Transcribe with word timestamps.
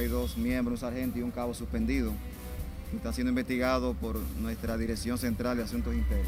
hay 0.00 0.08
dos 0.08 0.36
miembros, 0.36 0.80
un 0.82 0.88
sargento 0.88 1.18
y 1.18 1.22
un 1.22 1.30
cabo 1.30 1.54
suspendido. 1.54 2.12
Está 2.94 3.12
siendo 3.12 3.28
investigado 3.28 3.94
por 3.94 4.18
nuestra 4.40 4.76
Dirección 4.76 5.18
Central 5.18 5.58
de 5.58 5.64
Asuntos 5.64 5.94
Internos. 5.94 6.26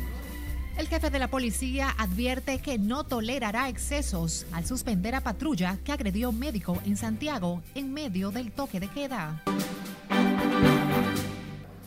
El 0.77 0.89
jefe 0.89 1.11
de 1.11 1.19
la 1.19 1.29
policía 1.29 1.91
advierte 1.99 2.59
que 2.61 2.79
no 2.79 3.05
tolerará 3.05 3.69
excesos 3.69 4.47
al 4.53 4.65
suspender 4.65 5.15
a 5.15 5.21
patrulla 5.21 5.79
que 5.85 5.93
agredió 5.93 6.33
médico 6.33 6.79
en 6.87 6.97
Santiago 6.97 7.63
en 7.75 7.93
medio 7.93 8.31
del 8.31 8.53
toque 8.53 8.79
de 8.79 8.89
queda. 8.89 9.43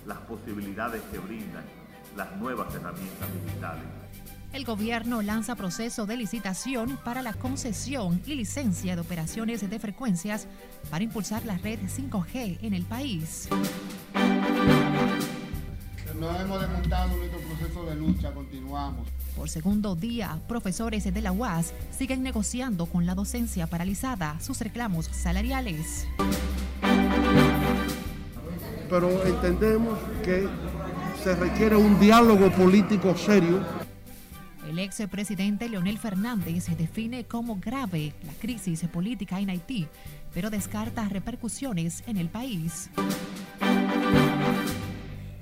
Las 0.06 0.20
posibilidades 0.20 1.02
que 1.12 1.20
brindan 1.20 1.64
las 2.16 2.36
nuevas 2.38 2.74
herramientas 2.74 3.28
digitales. 3.44 4.05
El 4.56 4.64
gobierno 4.64 5.22
lanza 5.22 5.54
proceso 5.56 6.06
de 6.06 6.16
licitación 6.16 6.98
para 7.04 7.22
la 7.22 7.34
concesión 7.34 8.22
y 8.26 8.36
licencia 8.36 8.96
de 8.96 9.02
operaciones 9.02 9.70
de 9.70 9.80
frecuencias 9.80 10.48
para 10.90 11.04
impulsar 11.04 11.46
la 11.46 11.58
red 11.58 11.78
5G 11.82 12.60
en 12.62 12.74
el 12.74 12.86
país. 12.86 13.50
No 16.18 16.40
hemos 16.40 16.62
desmontado 16.62 17.18
nuestro 17.18 17.40
proceso 17.42 17.84
de 17.84 17.96
lucha, 17.96 18.34
continuamos. 18.34 19.10
Por 19.36 19.50
segundo 19.50 19.94
día, 19.94 20.40
profesores 20.48 21.04
de 21.04 21.22
la 21.22 21.34
UAS 21.34 21.74
siguen 21.92 22.24
negociando 22.24 22.86
con 22.86 23.06
la 23.06 23.14
docencia 23.14 23.68
paralizada 23.68 24.40
sus 24.40 24.62
reclamos 24.62 25.08
salariales. 25.08 26.08
Pero 28.90 29.26
entendemos 29.26 30.00
que 30.24 30.48
se 31.22 31.36
requiere 31.36 31.76
un 31.76 32.00
diálogo 32.00 32.50
político 32.52 33.18
serio. 33.18 33.85
El 34.76 34.80
ex 34.80 35.02
presidente 35.10 35.70
Leonel 35.70 35.98
Fernández 35.98 36.66
define 36.78 37.24
como 37.24 37.56
grave 37.62 38.14
la 38.26 38.34
crisis 38.34 38.84
política 38.90 39.40
en 39.40 39.50
Haití, 39.50 39.88
pero 40.34 40.50
descarta 40.50 41.08
repercusiones 41.08 42.04
en 42.08 42.18
el 42.18 42.28
país. 42.28 42.90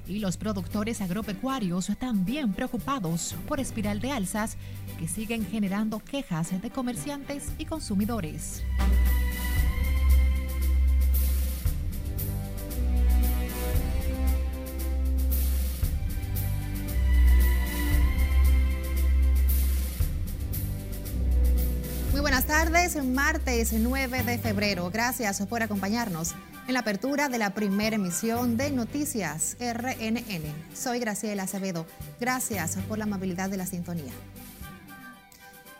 Y 0.08 0.20
los 0.20 0.38
productores 0.38 1.02
agropecuarios 1.02 1.90
también 1.98 2.54
preocupados 2.54 3.36
por 3.48 3.60
espiral 3.60 4.02
de 4.02 4.12
alzas 4.12 4.56
que 5.00 5.08
siguen 5.08 5.48
generando 5.48 5.98
quejas 5.98 6.62
de 6.62 6.70
comerciantes 6.70 7.54
y 7.58 7.66
consumidores. 7.66 8.64
Tardes, 22.74 23.06
martes 23.06 23.72
9 23.72 24.24
de 24.24 24.40
febrero. 24.40 24.90
Gracias 24.90 25.46
por 25.46 25.62
acompañarnos 25.62 26.34
en 26.68 26.74
la 26.74 26.80
apertura 26.80 27.30
de 27.30 27.38
la 27.38 27.54
primera 27.54 27.98
emisión 27.98 28.58
de 28.58 28.72
Noticias 28.72 29.56
RNN. 29.60 30.44
Soy 30.74 30.98
Graciela 30.98 31.44
Acevedo. 31.44 31.86
Gracias 32.20 32.78
por 32.88 32.98
la 32.98 33.04
amabilidad 33.04 33.52
de 33.52 33.58
la 33.58 33.68
sintonía. 33.68 34.12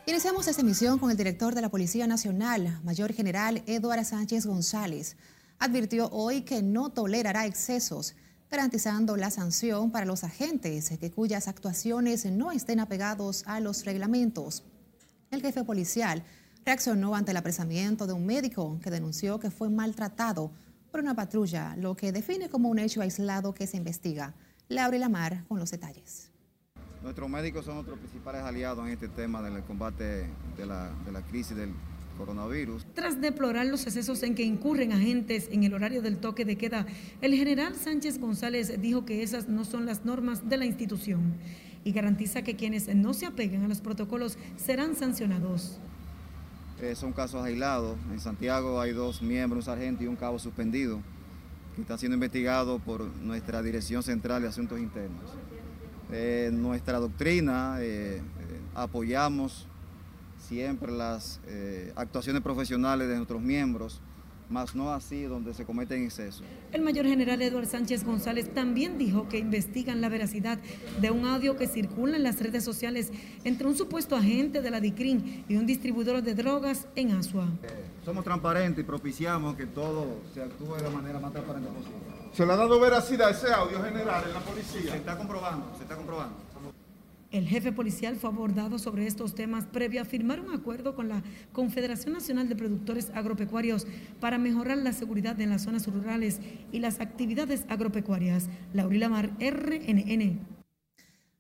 Iniciamos 0.06 0.48
esta 0.48 0.62
emisión 0.62 1.00
con 1.00 1.10
el 1.10 1.18
director 1.18 1.56
de 1.56 1.62
la 1.62 1.70
Policía 1.70 2.06
Nacional, 2.06 2.80
Mayor 2.84 3.12
General 3.12 3.64
Eduardo 3.66 4.04
Sánchez 4.04 4.46
González. 4.46 5.16
Advirtió 5.58 6.10
hoy 6.12 6.42
que 6.42 6.62
no 6.62 6.90
tolerará 6.90 7.48
excesos, 7.48 8.14
garantizando 8.52 9.18
la 9.18 9.32
sanción 9.32 9.90
para 9.90 10.06
los 10.06 10.24
agentes 10.24 10.92
que 11.00 11.12
cuyas 11.12 11.48
actuaciones 11.48 12.26
no 12.28 12.52
estén 12.52 12.80
apegados 12.80 13.44
a 13.48 13.60
los 13.62 13.84
reglamentos. 13.84 14.64
El 15.32 15.42
jefe 15.42 15.64
policial 15.64 16.24
reaccionó 16.66 17.16
ante 17.16 17.32
el 17.32 17.38
apresamiento 17.38 18.08
de 18.08 18.14
un 18.14 18.26
médico 18.26 18.80
que 18.82 18.92
denunció 18.92 19.40
que 19.40 19.52
fue 19.52 19.70
maltratado 19.70 20.52
por 20.92 21.00
una 21.00 21.16
patrulla, 21.16 21.76
lo 21.76 21.96
que 21.96 22.12
define 22.12 22.50
como 22.50 22.70
un 22.70 22.80
hecho 22.80 23.02
aislado 23.02 23.54
que 23.54 23.68
se 23.68 23.78
investiga. 23.78 24.34
Laura 24.70 24.98
Lamar 24.98 25.44
con 25.48 25.60
los 25.60 25.72
detalles. 25.72 26.32
Nuestros 27.02 27.30
médicos 27.30 27.66
son 27.66 27.76
nuestros 27.76 28.00
principales 28.00 28.44
aliados 28.44 28.86
en 28.86 28.94
este 28.94 29.10
tema 29.10 29.42
del 29.42 29.62
combate 29.64 30.30
de 30.58 30.66
la, 30.66 30.92
de 31.06 31.12
la 31.12 31.22
crisis 31.22 31.58
del 31.58 31.74
coronavirus. 32.18 32.86
Tras 32.94 33.20
deplorar 33.20 33.66
los 33.66 33.86
excesos 33.86 34.24
en 34.24 34.36
que 34.36 34.44
incurren 34.44 34.94
agentes 34.94 35.50
en 35.52 35.64
el 35.64 35.74
horario 35.74 36.02
del 36.02 36.18
toque 36.18 36.46
de 36.46 36.58
queda, 36.58 36.86
el 37.22 37.34
general 37.34 37.76
Sánchez 37.76 38.20
González 38.20 38.80
dijo 38.80 39.04
que 39.04 39.24
esas 39.24 39.50
no 39.50 39.66
son 39.66 39.86
las 39.86 40.06
normas 40.06 40.48
de 40.48 40.58
la 40.58 40.66
institución 40.66 41.34
y 41.84 41.92
garantiza 41.92 42.44
que 42.44 42.56
quienes 42.56 42.94
no 42.96 43.14
se 43.14 43.26
apeguen 43.26 43.64
a 43.64 43.68
los 43.68 43.82
protocolos 43.82 44.38
serán 44.56 44.96
sancionados. 44.96 45.80
Eh, 46.84 46.96
son 46.96 47.14
casos 47.14 47.42
aislados. 47.42 47.96
En 48.12 48.20
Santiago 48.20 48.82
hay 48.82 48.92
dos 48.92 49.22
miembros, 49.22 49.60
un 49.60 49.66
sargento 49.74 50.04
y 50.04 50.08
un 50.08 50.18
cabo 50.18 50.38
suspendido, 50.38 51.00
que 51.76 51.82
están 51.82 51.98
siendo 51.98 52.16
investigados 52.16 52.82
por 52.82 53.06
nuestra 53.22 53.62
Dirección 53.62 54.04
Central 54.04 54.42
de 54.42 54.50
Asuntos 54.50 54.78
Internos. 54.82 55.32
Eh, 56.12 56.50
nuestra 56.52 57.00
doctrina, 57.00 57.78
eh, 57.80 58.22
apoyamos 58.76 59.66
siempre 60.38 60.92
las 60.92 61.40
actuaciones 61.96 62.42
profesionales 62.42 63.08
de 63.08 63.16
nuestros 63.16 63.42
miembros, 63.42 64.02
más 64.50 64.76
no 64.76 64.92
así 64.92 65.24
donde 65.24 65.54
se 65.54 65.66
cometen 65.66 66.04
excesos. 66.04 66.44
El 66.72 66.82
mayor 66.82 67.06
general 67.06 67.42
Eduardo 67.42 67.70
Sánchez 67.70 68.04
González 68.04 68.54
también 68.54 68.98
dijo 68.98 69.28
que 69.30 69.38
investigan 69.38 70.02
la 70.02 70.10
veracidad 70.10 70.60
de 71.02 71.12
un 71.12 71.26
audio 71.26 71.58
que 71.58 71.68
circula 71.68 72.18
en 72.18 72.24
las 72.24 72.40
redes 72.40 72.64
sociales 72.64 73.12
entre 73.44 73.68
un 73.68 73.76
supuesto 73.76 74.16
agente 74.16 74.62
de 74.62 74.72
la 74.72 74.80
DICRIN 74.80 75.46
y 75.48 75.56
un 75.56 75.66
distribuidor 75.66 76.22
de 76.22 76.36
drogas 76.36 76.88
en 76.96 77.12
Asua. 77.12 77.48
Eh, 77.64 77.68
somos 78.06 78.24
transparentes 78.24 78.84
y 78.84 78.88
propiciamos 78.88 79.56
que 79.56 79.66
todo 79.66 80.22
se 80.34 80.42
actúe 80.42 80.76
de 80.76 80.84
la 80.84 80.90
manera 80.90 81.20
más 81.20 81.32
transparente 81.32 81.70
posible. 81.70 82.14
¿Se 82.34 82.46
le 82.46 82.54
ha 82.54 82.56
dado 82.56 82.80
veracidad 82.80 83.28
a 83.28 83.32
ese 83.32 83.52
audio 83.52 83.84
general 83.84 84.24
en 84.28 84.34
la 84.34 84.40
policía? 84.40 84.92
Se 84.92 84.98
está 84.98 85.18
comprobando, 85.18 85.72
se 85.78 85.84
está 85.84 85.96
comprobando. 85.96 86.36
El 87.34 87.48
jefe 87.48 87.72
policial 87.72 88.16
fue 88.16 88.30
abordado 88.30 88.78
sobre 88.78 89.08
estos 89.08 89.34
temas 89.34 89.66
previo 89.66 90.04
a 90.04 90.06
firmar 90.06 90.40
un 90.40 90.54
acuerdo 90.54 90.94
con 90.94 91.10
la 91.10 91.24
Confederación 91.52 92.14
Nacional 92.14 92.48
de 92.48 92.56
Productores 92.56 93.10
Agropecuarios 93.16 93.88
para 94.20 94.38
mejorar 94.38 94.78
la 94.78 94.94
seguridad 94.94 95.42
en 95.42 95.50
las 95.50 95.64
zonas 95.64 95.88
rurales 95.88 96.38
y 96.72 96.78
las 96.78 97.00
actividades 97.00 97.66
agropecuarias. 97.70 98.50
Laurila 98.72 99.10
Mar, 99.10 99.32
RNN. 99.40 100.42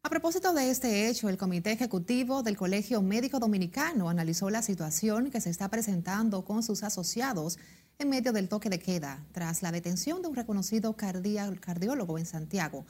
A 0.02 0.09
propósito 0.09 0.52
de 0.56 0.72
este 0.72 1.09
hecho, 1.09 1.30
el 1.30 1.38
Comité 1.38 1.72
Ejecutivo 1.72 2.42
del 2.42 2.58
Colegio 2.58 3.04
Médico 3.04 3.38
Dominicano 3.38 4.10
analizó 4.10 4.50
la 4.50 4.64
situación 4.64 5.30
que 5.30 5.42
se 5.42 5.52
está 5.52 5.70
presentando 5.70 6.44
con 6.44 6.64
sus 6.64 6.81
asociados 6.81 7.60
en 8.00 8.10
medio 8.10 8.34
del 8.34 8.50
toque 8.50 8.72
de 8.72 8.80
queda, 8.80 9.24
tras 9.31 9.62
la 9.62 9.72
detención 9.72 10.24
de 10.24 10.28
un 10.28 10.36
reconocido 10.36 10.96
cardiólogo 10.96 12.18
en 12.18 12.25
Santiago. 12.25 12.84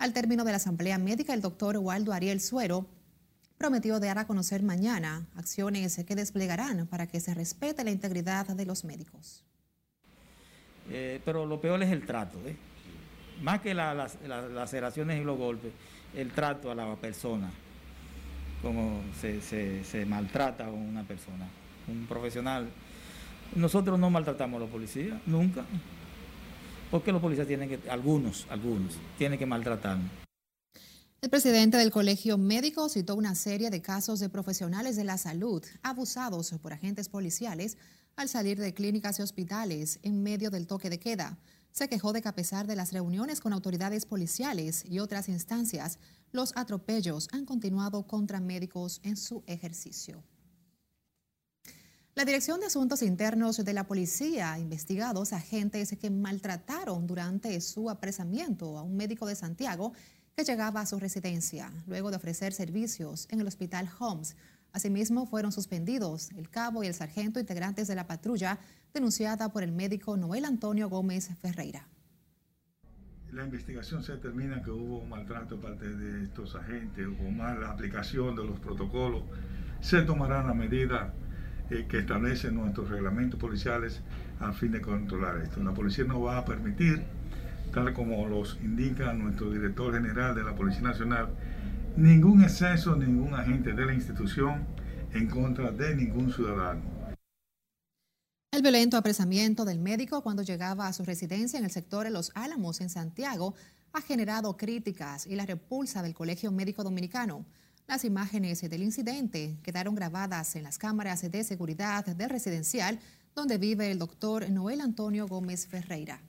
Al 0.00 0.14
término 0.14 0.44
de 0.44 0.52
la 0.52 0.56
Asamblea 0.56 0.96
Médica, 0.96 1.34
el 1.34 1.42
doctor 1.42 1.76
Waldo 1.76 2.14
Ariel 2.14 2.40
Suero 2.40 2.86
prometió 3.58 4.00
dar 4.00 4.16
a 4.16 4.26
conocer 4.26 4.62
mañana 4.62 5.26
acciones 5.36 6.02
que 6.06 6.16
desplegarán 6.16 6.86
para 6.86 7.06
que 7.06 7.20
se 7.20 7.34
respete 7.34 7.84
la 7.84 7.90
integridad 7.90 8.46
de 8.46 8.64
los 8.64 8.82
médicos. 8.82 9.44
Eh, 10.88 11.20
pero 11.22 11.44
lo 11.44 11.60
peor 11.60 11.82
es 11.82 11.90
el 11.90 12.06
trato, 12.06 12.38
¿eh? 12.46 12.56
más 13.42 13.60
que 13.60 13.74
las 13.74 14.16
laceraciones 14.24 15.20
y 15.20 15.24
los 15.24 15.36
golpes, 15.36 15.70
el 16.16 16.32
trato 16.32 16.70
a 16.70 16.74
la 16.74 16.96
persona, 16.96 17.50
como 18.62 19.02
se, 19.20 19.42
se 19.84 20.06
maltrata 20.06 20.64
a 20.64 20.70
una 20.70 21.04
persona, 21.04 21.46
un 21.88 22.06
profesional. 22.06 22.70
Nosotros 23.54 23.98
no 23.98 24.08
maltratamos 24.08 24.56
a 24.56 24.60
los 24.60 24.70
policías, 24.70 25.20
nunca 25.26 25.66
porque 26.90 27.12
los 27.12 27.20
policías 27.20 27.46
tienen 27.46 27.68
que, 27.68 27.90
algunos, 27.90 28.46
algunos, 28.50 28.94
tienen 29.16 29.38
que 29.38 29.46
maltratarnos. 29.46 30.10
El 31.22 31.28
presidente 31.28 31.76
del 31.76 31.90
Colegio 31.90 32.38
Médico 32.38 32.88
citó 32.88 33.14
una 33.14 33.34
serie 33.34 33.68
de 33.68 33.82
casos 33.82 34.20
de 34.20 34.30
profesionales 34.30 34.96
de 34.96 35.04
la 35.04 35.18
salud 35.18 35.62
abusados 35.82 36.50
por 36.62 36.72
agentes 36.72 37.10
policiales 37.10 37.76
al 38.16 38.30
salir 38.30 38.58
de 38.58 38.72
clínicas 38.72 39.18
y 39.18 39.22
hospitales 39.22 39.98
en 40.02 40.22
medio 40.22 40.50
del 40.50 40.66
toque 40.66 40.88
de 40.88 40.98
queda. 40.98 41.38
Se 41.72 41.88
quejó 41.88 42.12
de 42.12 42.22
que 42.22 42.28
a 42.28 42.34
pesar 42.34 42.66
de 42.66 42.74
las 42.74 42.92
reuniones 42.92 43.40
con 43.40 43.52
autoridades 43.52 44.06
policiales 44.06 44.82
y 44.88 44.98
otras 44.98 45.28
instancias, 45.28 45.98
los 46.32 46.52
atropellos 46.56 47.28
han 47.32 47.44
continuado 47.44 48.06
contra 48.06 48.40
médicos 48.40 49.00
en 49.04 49.16
su 49.16 49.44
ejercicio. 49.46 50.24
La 52.16 52.24
Dirección 52.24 52.58
de 52.58 52.66
Asuntos 52.66 53.02
Internos 53.02 53.64
de 53.64 53.72
la 53.72 53.84
Policía 53.84 54.52
ha 54.52 54.58
investigado 54.58 55.22
a 55.22 55.36
agentes 55.36 55.96
que 55.96 56.10
maltrataron 56.10 57.06
durante 57.06 57.60
su 57.60 57.88
apresamiento 57.88 58.76
a 58.78 58.82
un 58.82 58.96
médico 58.96 59.26
de 59.26 59.36
Santiago 59.36 59.92
que 60.36 60.42
llegaba 60.42 60.80
a 60.80 60.86
su 60.86 60.98
residencia 60.98 61.70
luego 61.86 62.10
de 62.10 62.16
ofrecer 62.16 62.52
servicios 62.52 63.28
en 63.30 63.40
el 63.40 63.46
Hospital 63.46 63.88
Homs. 63.98 64.34
Asimismo, 64.72 65.24
fueron 65.26 65.52
suspendidos 65.52 66.30
el 66.32 66.50
cabo 66.50 66.82
y 66.82 66.88
el 66.88 66.94
sargento 66.94 67.38
integrantes 67.38 67.86
de 67.86 67.94
la 67.94 68.08
patrulla 68.08 68.58
denunciada 68.92 69.52
por 69.52 69.62
el 69.62 69.70
médico 69.70 70.16
Noel 70.16 70.46
Antonio 70.46 70.88
Gómez 70.88 71.30
Ferreira. 71.40 71.86
La 73.30 73.44
investigación 73.44 74.02
se 74.02 74.12
determina 74.12 74.60
que 74.62 74.72
hubo 74.72 74.98
un 74.98 75.08
maltrato 75.08 75.54
de 75.54 75.62
parte 75.62 75.88
de 75.88 76.24
estos 76.24 76.56
agentes 76.56 77.06
o 77.06 77.30
mala 77.30 77.70
aplicación 77.70 78.34
de 78.34 78.44
los 78.44 78.58
protocolos. 78.58 79.22
Se 79.80 80.02
tomarán 80.02 80.48
las 80.48 80.56
medidas 80.56 81.12
eh, 81.70 81.86
que 81.88 81.98
establecen 81.98 82.54
nuestros 82.54 82.88
reglamentos 82.88 83.38
policiales 83.38 84.00
a 84.40 84.52
fin 84.52 84.72
de 84.72 84.80
controlar 84.80 85.38
esto. 85.38 85.62
La 85.62 85.72
policía 85.72 86.04
no 86.04 86.20
va 86.20 86.38
a 86.38 86.44
permitir, 86.44 87.02
tal 87.72 87.92
como 87.92 88.26
los 88.28 88.58
indica 88.62 89.12
nuestro 89.12 89.50
director 89.50 89.94
general 89.94 90.34
de 90.34 90.42
la 90.42 90.54
Policía 90.54 90.82
Nacional, 90.82 91.28
ningún 91.96 92.42
exceso, 92.42 92.96
ningún 92.96 93.34
agente 93.34 93.72
de 93.72 93.86
la 93.86 93.94
institución 93.94 94.66
en 95.12 95.28
contra 95.28 95.70
de 95.70 95.94
ningún 95.94 96.32
ciudadano. 96.32 96.80
El 98.52 98.62
violento 98.62 98.96
apresamiento 98.96 99.64
del 99.64 99.78
médico 99.78 100.22
cuando 100.22 100.42
llegaba 100.42 100.88
a 100.88 100.92
su 100.92 101.04
residencia 101.04 101.58
en 101.58 101.64
el 101.64 101.70
sector 101.70 102.04
de 102.04 102.10
Los 102.10 102.32
Álamos, 102.34 102.80
en 102.80 102.90
Santiago, 102.90 103.54
ha 103.92 104.00
generado 104.00 104.56
críticas 104.56 105.26
y 105.26 105.36
la 105.36 105.46
repulsa 105.46 106.02
del 106.02 106.14
Colegio 106.14 106.50
Médico 106.50 106.82
Dominicano. 106.82 107.44
Las 107.86 108.04
imágenes 108.04 108.60
del 108.60 108.82
incidente 108.82 109.56
quedaron 109.62 109.94
grabadas 109.94 110.54
en 110.56 110.62
las 110.62 110.78
cámaras 110.78 111.22
de 111.28 111.44
seguridad 111.44 112.04
del 112.04 112.30
residencial 112.30 112.98
donde 113.34 113.58
vive 113.58 113.90
el 113.90 113.98
doctor 113.98 114.48
Noel 114.50 114.80
Antonio 114.80 115.26
Gómez 115.26 115.66
Ferreira. 115.66 116.20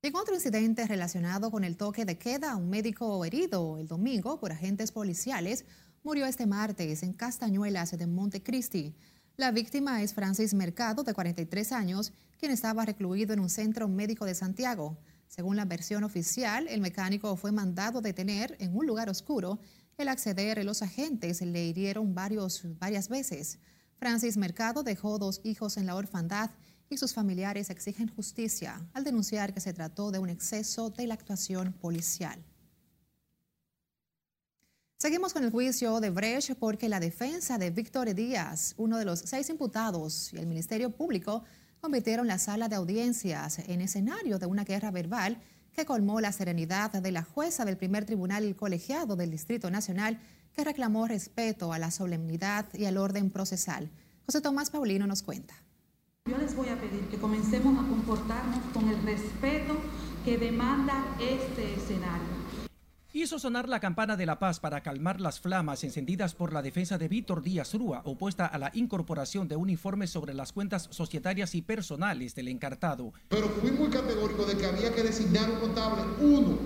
En 0.00 0.14
otro 0.14 0.34
incidente 0.34 0.86
relacionado 0.86 1.50
con 1.50 1.64
el 1.64 1.76
toque 1.76 2.04
de 2.04 2.18
queda, 2.18 2.56
un 2.56 2.70
médico 2.70 3.24
herido 3.24 3.78
el 3.78 3.88
domingo 3.88 4.38
por 4.38 4.52
agentes 4.52 4.92
policiales 4.92 5.64
murió 6.04 6.24
este 6.26 6.46
martes 6.46 7.02
en 7.02 7.12
Castañuelas 7.12 7.98
de 7.98 8.06
Montecristi. 8.06 8.94
La 9.36 9.50
víctima 9.50 10.02
es 10.02 10.14
Francis 10.14 10.54
Mercado, 10.54 11.02
de 11.02 11.14
43 11.14 11.72
años, 11.72 12.12
quien 12.38 12.52
estaba 12.52 12.84
recluido 12.84 13.32
en 13.34 13.40
un 13.40 13.50
centro 13.50 13.88
médico 13.88 14.24
de 14.24 14.34
Santiago. 14.34 14.96
Según 15.28 15.56
la 15.56 15.66
versión 15.66 16.04
oficial, 16.04 16.66
el 16.68 16.80
mecánico 16.80 17.36
fue 17.36 17.52
mandado 17.52 18.00
detener 18.00 18.56
en 18.58 18.76
un 18.76 18.86
lugar 18.86 19.08
oscuro. 19.08 19.60
El 19.96 20.08
acceder, 20.08 20.64
los 20.64 20.82
agentes 20.82 21.42
le 21.42 21.66
hirieron 21.66 22.14
varios, 22.14 22.62
varias 22.78 23.08
veces. 23.08 23.58
Francis 23.98 24.36
Mercado 24.36 24.82
dejó 24.82 25.18
dos 25.18 25.40
hijos 25.44 25.76
en 25.76 25.86
la 25.86 25.96
orfandad 25.96 26.50
y 26.88 26.96
sus 26.96 27.12
familiares 27.12 27.68
exigen 27.68 28.08
justicia 28.08 28.80
al 28.94 29.04
denunciar 29.04 29.52
que 29.52 29.60
se 29.60 29.74
trató 29.74 30.10
de 30.10 30.18
un 30.18 30.30
exceso 30.30 30.90
de 30.90 31.06
la 31.06 31.14
actuación 31.14 31.72
policial. 31.74 32.42
Seguimos 35.00 35.32
con 35.32 35.44
el 35.44 35.52
juicio 35.52 36.00
de 36.00 36.10
Brecht 36.10 36.54
porque 36.58 36.88
la 36.88 36.98
defensa 36.98 37.56
de 37.56 37.70
Víctor 37.70 38.12
Díaz, 38.14 38.74
uno 38.78 38.98
de 38.98 39.04
los 39.04 39.20
seis 39.20 39.48
imputados, 39.48 40.32
y 40.32 40.38
el 40.38 40.46
Ministerio 40.46 40.90
Público 40.90 41.44
convirtieron 41.80 42.26
la 42.26 42.38
sala 42.38 42.68
de 42.68 42.76
audiencias 42.76 43.58
en 43.60 43.80
escenario 43.80 44.38
de 44.38 44.46
una 44.46 44.64
guerra 44.64 44.90
verbal 44.90 45.38
que 45.72 45.84
colmó 45.84 46.20
la 46.20 46.32
serenidad 46.32 46.90
de 46.90 47.12
la 47.12 47.22
jueza 47.22 47.64
del 47.64 47.76
primer 47.76 48.04
tribunal 48.04 48.56
colegiado 48.56 49.16
del 49.16 49.30
Distrito 49.30 49.70
Nacional 49.70 50.18
que 50.52 50.64
reclamó 50.64 51.06
respeto 51.06 51.72
a 51.72 51.78
la 51.78 51.90
solemnidad 51.90 52.66
y 52.74 52.86
al 52.86 52.96
orden 52.96 53.30
procesal. 53.30 53.90
José 54.26 54.40
Tomás 54.40 54.70
Paulino 54.70 55.06
nos 55.06 55.22
cuenta. 55.22 55.54
Yo 56.26 56.36
les 56.36 56.54
voy 56.54 56.68
a 56.68 56.80
pedir 56.80 57.08
que 57.08 57.18
comencemos 57.18 57.78
a 57.78 57.88
comportarnos 57.88 58.60
con 58.74 58.88
el 58.88 59.00
respeto 59.02 59.76
que 60.24 60.36
demanda 60.36 61.16
este 61.20 61.74
escenario 61.74 62.37
hizo 63.12 63.38
sonar 63.38 63.68
la 63.68 63.80
campana 63.80 64.16
de 64.16 64.26
la 64.26 64.38
paz 64.38 64.60
para 64.60 64.82
calmar 64.82 65.20
las 65.20 65.40
flamas 65.40 65.82
encendidas 65.82 66.34
por 66.34 66.52
la 66.52 66.62
defensa 66.62 66.98
de 66.98 67.08
Víctor 67.08 67.42
Díaz 67.42 67.72
Rúa, 67.74 68.02
opuesta 68.04 68.46
a 68.46 68.58
la 68.58 68.70
incorporación 68.74 69.48
de 69.48 69.56
un 69.56 69.70
informe 69.70 70.06
sobre 70.06 70.34
las 70.34 70.52
cuentas 70.52 70.88
societarias 70.90 71.54
y 71.54 71.62
personales 71.62 72.34
del 72.34 72.48
encartado. 72.48 73.12
Pero 73.28 73.48
fui 73.48 73.70
muy 73.70 73.88
categórico 73.88 74.44
de 74.44 74.56
que 74.56 74.66
había 74.66 74.94
que 74.94 75.02
designar 75.02 75.50
un 75.50 75.58
contable, 75.58 76.02
uno, 76.20 76.58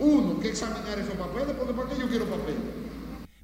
uno 0.00 0.40
que 0.40 0.48
examinar 0.48 0.98
esos 0.98 1.14
papeles, 1.14 1.54
porque 1.56 1.74
¿para 1.74 1.88
qué 1.88 2.00
yo 2.00 2.08
quiero 2.08 2.24
papeles? 2.26 2.87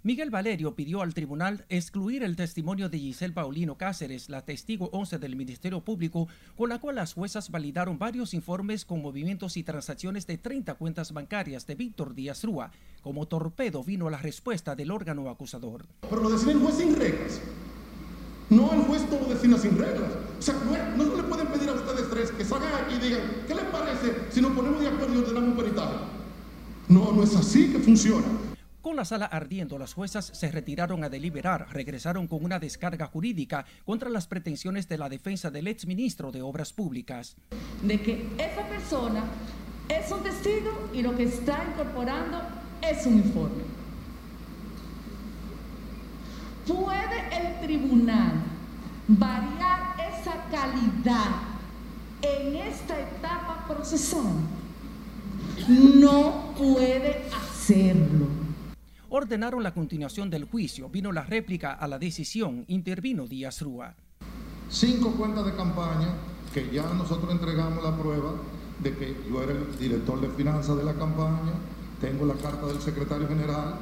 Miguel 0.06 0.28
Valerio 0.28 0.74
pidió 0.74 1.00
al 1.00 1.14
tribunal 1.14 1.64
excluir 1.70 2.24
el 2.24 2.36
testimonio 2.36 2.90
de 2.90 2.98
Giselle 2.98 3.32
Paulino 3.32 3.78
Cáceres, 3.78 4.28
la 4.28 4.42
testigo 4.42 4.90
11 4.92 5.18
del 5.18 5.34
Ministerio 5.34 5.80
Público, 5.80 6.28
con 6.58 6.68
la 6.68 6.78
cual 6.78 6.96
las 6.96 7.14
juezas 7.14 7.50
validaron 7.50 7.98
varios 7.98 8.34
informes 8.34 8.84
con 8.84 9.00
movimientos 9.00 9.56
y 9.56 9.62
transacciones 9.62 10.26
de 10.26 10.36
30 10.36 10.74
cuentas 10.74 11.14
bancarias 11.14 11.66
de 11.66 11.74
Víctor 11.74 12.14
Díaz 12.14 12.44
Rúa. 12.44 12.70
Como 13.00 13.26
torpedo 13.28 13.82
vino 13.82 14.10
la 14.10 14.18
respuesta 14.18 14.76
del 14.76 14.90
órgano 14.90 15.30
acusador. 15.30 15.86
Pero 16.02 16.20
lo 16.20 16.28
decide 16.28 16.52
el 16.52 16.58
juez 16.58 16.76
sin 16.76 16.94
reglas. 16.96 17.40
No 18.50 18.74
el 18.74 18.80
juez 18.82 19.08
todo 19.08 19.26
decide 19.32 19.58
sin 19.58 19.78
reglas. 19.78 20.12
O 20.38 20.42
sea, 20.42 20.54
no, 20.98 21.02
no, 21.02 21.16
le 21.16 21.22
pueden 21.22 21.46
pedir 21.46 21.70
a 21.70 21.72
ustedes 21.72 22.10
tres 22.10 22.30
que 22.30 22.44
salgan 22.44 22.74
aquí 22.74 22.96
y 22.96 23.08
digan, 23.08 23.22
¿qué 23.48 23.54
les 23.54 23.64
parece 23.64 24.30
si 24.30 24.42
nos 24.42 24.52
ponemos 24.52 24.82
de 24.82 24.88
acuerdo 24.88 25.14
y 25.14 25.16
ordenamos 25.16 25.48
un 25.48 25.56
peritaje? 25.56 25.94
No, 26.88 27.10
no 27.10 27.22
es 27.22 27.34
así 27.34 27.72
que 27.72 27.78
funciona. 27.78 28.26
Con 28.84 28.96
la 28.96 29.06
sala 29.06 29.25
ardiendo, 29.25 29.78
las 29.78 29.94
juezas 29.94 30.26
se 30.26 30.50
retiraron 30.50 31.04
a 31.04 31.08
deliberar, 31.08 31.69
regresaron 31.72 32.28
con 32.28 32.44
una 32.44 32.58
descarga 32.58 33.06
jurídica 33.06 33.64
contra 33.86 34.10
las 34.10 34.26
pretensiones 34.26 34.90
de 34.90 34.98
la 34.98 35.08
defensa 35.08 35.50
del 35.50 35.69
exministro 35.69 36.31
de 36.31 36.42
Obras 36.42 36.75
Públicas. 36.75 37.34
De 37.82 38.02
que 38.02 38.28
esa 38.36 38.69
persona 38.69 39.25
es 39.88 40.12
un 40.12 40.22
testigo 40.22 40.90
y 40.92 41.00
lo 41.00 41.16
que 41.16 41.22
está 41.22 41.64
incorporando 41.72 42.42
es 42.82 43.06
un 43.06 43.14
informe. 43.14 43.62
¿Puede 46.66 47.38
el 47.40 47.60
tribunal 47.60 48.34
variar 49.08 49.94
esa 50.12 50.44
calidad 50.50 51.40
en 52.20 52.56
esta 52.56 53.00
etapa 53.00 53.64
procesal? 53.66 54.34
No 55.69 56.52
puede 56.58 57.22
hacerlo 57.34 58.33
ordenaron 59.16 59.62
la 59.62 59.72
continuación 59.72 60.28
del 60.28 60.43
juicio. 60.43 60.88
Vino 60.88 61.12
la 61.12 61.22
réplica 61.22 61.75
a 61.75 61.87
la 61.87 62.00
decisión, 62.00 62.64
intervino 62.66 63.28
Díaz 63.28 63.62
Rúa. 63.62 63.94
Cinco 64.69 65.12
cuentas 65.12 65.46
de 65.46 65.55
campaña 65.55 66.14
que 66.52 66.69
ya 66.72 66.82
nosotros 66.94 67.31
entregamos 67.31 67.84
la 67.84 67.96
prueba 67.96 68.32
de 68.81 68.96
que 68.96 69.16
yo 69.31 69.40
era 69.40 69.52
el 69.52 69.78
director 69.78 70.20
de 70.20 70.28
finanzas 70.31 70.76
de 70.76 70.82
la 70.82 70.94
campaña, 70.94 71.52
tengo 72.00 72.26
la 72.26 72.34
carta 72.34 72.66
del 72.66 72.81
secretario 72.81 73.28
general. 73.28 73.76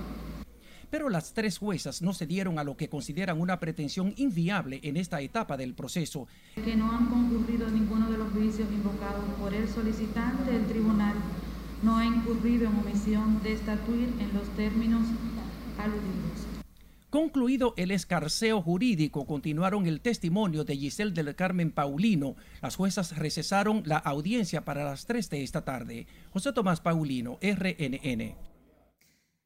Pero 0.91 1.09
las 1.09 1.33
tres 1.33 1.57
juezas 1.57 2.03
no 2.03 2.13
cedieron 2.13 2.59
a 2.59 2.65
lo 2.65 2.77
que 2.77 2.91
consideran 2.91 3.41
una 3.41 3.59
pretensión 3.59 4.13
inviable 4.19 4.81
en 4.83 4.99
esta 4.99 5.23
etapa 5.23 5.57
del 5.57 5.73
proceso. 5.73 6.29
Que 6.63 6.77
no 6.77 6.93
han 6.93 7.07
concurrido 7.07 7.71
ninguno 7.71 8.11
de 8.11 8.19
los 8.19 8.31
juicios 8.33 8.69
invocados 8.71 9.25
por 9.41 9.55
el 9.55 9.67
solicitante 9.67 10.53
del 10.53 10.67
tribunal 10.67 11.15
no 11.83 11.97
ha 11.97 12.05
incurrido 12.05 12.69
en 12.69 12.77
omisión 12.77 13.43
de 13.43 13.55
estatuir 13.55 14.09
en 14.19 14.33
los 14.35 14.49
términos 14.57 15.03
aludidos. 15.79 16.47
Concluido 17.11 17.75
el 17.77 17.91
escarceo 17.91 18.63
jurídico, 18.63 19.27
continuaron 19.27 19.87
el 19.87 20.01
testimonio 20.01 20.65
de 20.65 20.77
Giselle 20.77 21.13
del 21.13 21.35
Carmen 21.35 21.71
Paulino. 21.71 22.37
Las 22.63 22.77
juezas 22.77 23.19
recesaron 23.19 23.83
la 23.85 23.99
audiencia 23.99 24.65
para 24.65 24.85
las 24.85 25.05
3 25.05 25.29
de 25.29 25.43
esta 25.43 25.63
tarde. 25.63 26.07
José 26.33 26.55
Tomás 26.55 26.81
Paulino, 26.81 27.39
RNN. 27.43 28.35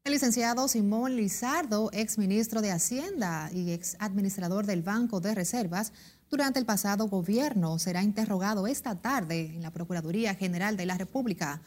El 0.05 0.13
licenciado 0.13 0.69
Simón 0.69 1.17
Lizardo, 1.17 1.91
ex 1.93 2.19
ministro 2.19 2.63
de 2.63 2.71
Hacienda 2.71 3.51
y 3.53 3.73
ex 3.73 3.97
administrador 3.99 4.65
del 4.65 4.83
Banco 4.83 5.19
de 5.19 5.35
Reservas, 5.35 5.93
durante 6.31 6.61
el 6.61 6.67
pasado 6.67 7.09
gobierno 7.09 7.81
será 7.81 8.05
interrogado 8.05 8.69
esta 8.69 8.95
tarde 8.95 9.47
en 9.47 9.63
la 9.63 9.73
Procuraduría 9.73 10.37
General 10.37 10.77
de 10.77 10.87
la 10.87 10.97
República. 10.97 11.63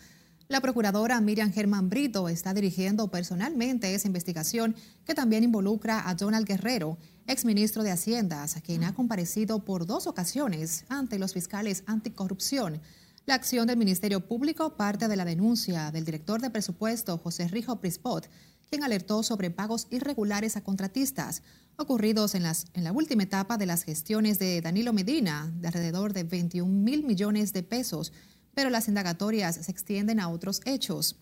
La 0.52 0.62
procuradora 0.62 1.22
Miriam 1.22 1.54
Germán 1.54 1.92
Brito 1.92 2.28
está 2.28 2.56
dirigiendo 2.56 3.12
personalmente 3.12 3.94
esa 3.94 4.08
investigación 4.08 4.76
que 5.06 5.14
también 5.14 5.44
involucra 5.44 6.10
a 6.10 6.16
Donald 6.16 6.48
Guerrero, 6.48 6.98
exministro 7.28 7.84
de 7.84 7.92
Haciendas, 7.92 8.56
quien 8.66 8.84
ha 8.84 8.96
comparecido 8.96 9.64
por 9.64 9.86
dos 9.86 10.08
ocasiones 10.08 10.86
ante 10.90 11.20
los 11.20 11.34
fiscales 11.34 11.84
anticorrupción. 11.86 12.82
La 13.28 13.36
acción 13.36 13.68
del 13.68 13.78
Ministerio 13.78 14.22
Público 14.26 14.76
parte 14.76 15.08
de 15.08 15.16
la 15.16 15.24
denuncia 15.24 15.92
del 15.92 16.04
director 16.04 16.42
de 16.42 16.50
presupuesto, 16.50 17.20
José 17.20 17.48
Rijo 17.48 17.80
Prispot, 17.80 18.28
quien 18.72 18.84
alertó 18.84 19.22
sobre 19.22 19.52
pagos 19.52 19.86
irregulares 19.92 20.58
a 20.58 20.64
contratistas 20.64 21.44
ocurridos 21.78 22.34
en, 22.34 22.42
la 22.44 22.92
última 22.92 23.22
etapa 23.22 23.58
de 23.58 23.68
las 23.68 23.84
gestiones 23.84 24.40
de 24.40 24.62
Danilo 24.62 24.94
Medina, 24.94 25.54
de 25.60 25.68
alrededor 25.68 26.14
de 26.14 26.24
21 26.24 26.68
mil 26.68 27.04
millones 27.04 27.54
de 27.54 27.62
pesos 27.62 28.12
pero 28.60 28.70
las 28.70 28.90
indagatorias 28.90 29.56
se 29.56 29.72
extienden 29.72 30.20
a 30.20 30.28
otros 30.28 30.60
hechos. 30.66 31.16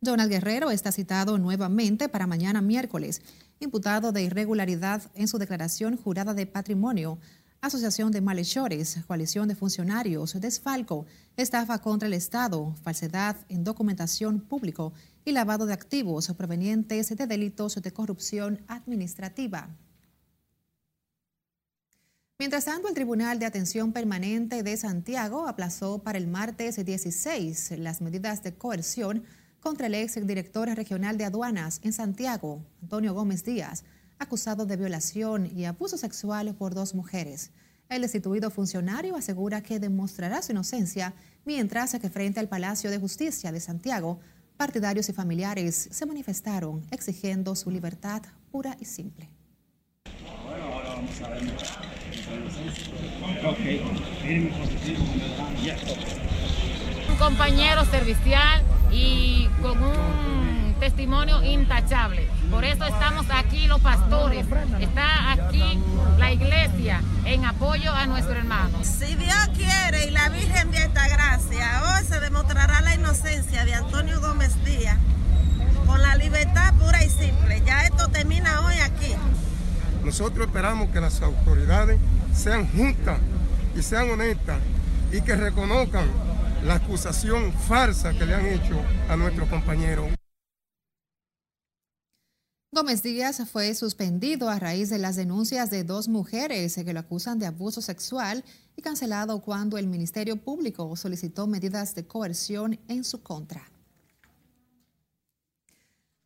Donald 0.00 0.30
Guerrero 0.30 0.70
está 0.70 0.92
citado 0.92 1.36
nuevamente 1.36 2.08
para 2.08 2.28
mañana 2.28 2.62
miércoles, 2.62 3.22
imputado 3.58 4.12
de 4.12 4.22
irregularidad 4.22 5.02
en 5.16 5.26
su 5.26 5.38
declaración 5.38 5.96
jurada 5.96 6.32
de 6.32 6.46
patrimonio, 6.46 7.18
asociación 7.60 8.12
de 8.12 8.20
malhechores, 8.20 9.00
coalición 9.08 9.48
de 9.48 9.56
funcionarios, 9.56 10.40
desfalco, 10.40 11.06
estafa 11.36 11.80
contra 11.80 12.06
el 12.06 12.14
Estado, 12.14 12.72
falsedad 12.84 13.34
en 13.48 13.64
documentación 13.64 14.38
público 14.38 14.92
y 15.24 15.32
lavado 15.32 15.66
de 15.66 15.72
activos 15.72 16.32
provenientes 16.38 17.08
de 17.08 17.26
delitos 17.26 17.82
de 17.82 17.92
corrupción 17.92 18.60
administrativa. 18.68 19.70
Mientras 22.40 22.64
tanto, 22.64 22.88
el 22.88 22.94
Tribunal 22.94 23.38
de 23.38 23.44
Atención 23.44 23.92
Permanente 23.92 24.62
de 24.62 24.74
Santiago 24.78 25.46
aplazó 25.46 25.98
para 25.98 26.16
el 26.16 26.26
martes 26.26 26.82
16 26.82 27.74
las 27.76 28.00
medidas 28.00 28.42
de 28.42 28.54
coerción 28.54 29.24
contra 29.60 29.88
el 29.88 29.94
ex 29.94 30.26
director 30.26 30.66
regional 30.70 31.18
de 31.18 31.26
aduanas 31.26 31.80
en 31.84 31.92
Santiago, 31.92 32.64
Antonio 32.80 33.12
Gómez 33.12 33.44
Díaz. 33.44 33.84
acusado 34.18 34.64
de 34.64 34.78
violación 34.78 35.50
y 35.54 35.66
abuso 35.66 35.98
sexual 35.98 36.54
por 36.54 36.72
dos 36.72 36.94
mujeres. 36.94 37.50
El 37.90 38.00
destituido 38.00 38.50
funcionario 38.50 39.16
asegura 39.16 39.62
que 39.62 39.78
demostrará 39.78 40.40
su 40.40 40.52
inocencia 40.52 41.12
mientras 41.44 41.92
que 41.92 42.08
frente 42.08 42.40
al 42.40 42.48
Palacio 42.48 42.90
de 42.90 42.98
Justicia 42.98 43.52
de 43.52 43.60
Santiago, 43.60 44.18
partidarios 44.56 45.10
y 45.10 45.12
familiares 45.12 45.88
se 45.90 46.06
manifestaron 46.06 46.86
exigiendo 46.90 47.54
su 47.54 47.70
libertad 47.70 48.22
pura 48.50 48.78
y 48.80 48.86
simple. 48.86 49.28
Ver 51.28 51.42
Un 57.08 57.16
compañero 57.16 57.84
servicial 57.84 58.62
y 58.90 59.48
con 59.62 59.82
un 59.82 60.74
testimonio 60.80 61.42
intachable. 61.44 62.26
Por 62.50 62.64
eso 62.64 62.84
estamos 62.84 63.26
aquí 63.30 63.66
los 63.66 63.80
pastores, 63.80 64.46
está 64.80 65.32
aquí 65.32 65.78
la 66.18 66.32
iglesia 66.32 67.02
en 67.24 67.44
apoyo 67.44 67.92
a 67.92 68.06
nuestro 68.06 68.34
hermano. 68.34 68.78
Si 68.82 69.14
Dios 69.14 69.50
quiere 69.54 70.06
y 70.06 70.10
la 70.10 70.30
Virgen 70.30 70.70
de 70.70 70.78
esta 70.78 71.06
gracia, 71.08 71.82
hoy 71.84 72.06
se 72.06 72.18
demostrará 72.20 72.80
la 72.80 72.94
inocencia 72.94 73.64
de 73.64 73.74
Antonio 73.74 74.20
Gómez 74.20 74.52
Díaz 74.64 74.96
con 75.86 76.00
la 76.00 76.16
libertad 76.16 76.72
pura 76.74 77.04
y 77.04 77.10
simple. 77.10 77.62
Ya 77.66 77.84
esto 77.84 78.08
termina 78.08 78.60
hoy 78.62 78.74
aquí. 78.78 79.14
Nosotros 80.04 80.46
esperamos 80.46 80.90
que 80.90 81.00
las 81.00 81.20
autoridades 81.22 81.98
sean 82.34 82.66
justas 82.72 83.20
y 83.76 83.82
sean 83.82 84.10
honestas 84.10 84.58
y 85.12 85.20
que 85.20 85.36
reconozcan 85.36 86.06
la 86.64 86.74
acusación 86.74 87.52
farsa 87.52 88.12
que 88.12 88.26
le 88.26 88.34
han 88.34 88.46
hecho 88.46 88.80
a 89.08 89.16
nuestro 89.16 89.48
compañero. 89.48 90.08
Gómez 92.72 93.02
Díaz 93.02 93.42
fue 93.50 93.74
suspendido 93.74 94.48
a 94.48 94.60
raíz 94.60 94.90
de 94.90 94.98
las 94.98 95.16
denuncias 95.16 95.70
de 95.70 95.82
dos 95.82 96.08
mujeres 96.08 96.76
que 96.76 96.92
lo 96.92 97.00
acusan 97.00 97.38
de 97.40 97.46
abuso 97.46 97.82
sexual 97.82 98.44
y 98.76 98.82
cancelado 98.82 99.40
cuando 99.42 99.76
el 99.76 99.88
Ministerio 99.88 100.36
Público 100.36 100.94
solicitó 100.96 101.48
medidas 101.48 101.96
de 101.96 102.06
coerción 102.06 102.78
en 102.86 103.02
su 103.02 103.22
contra. 103.22 103.68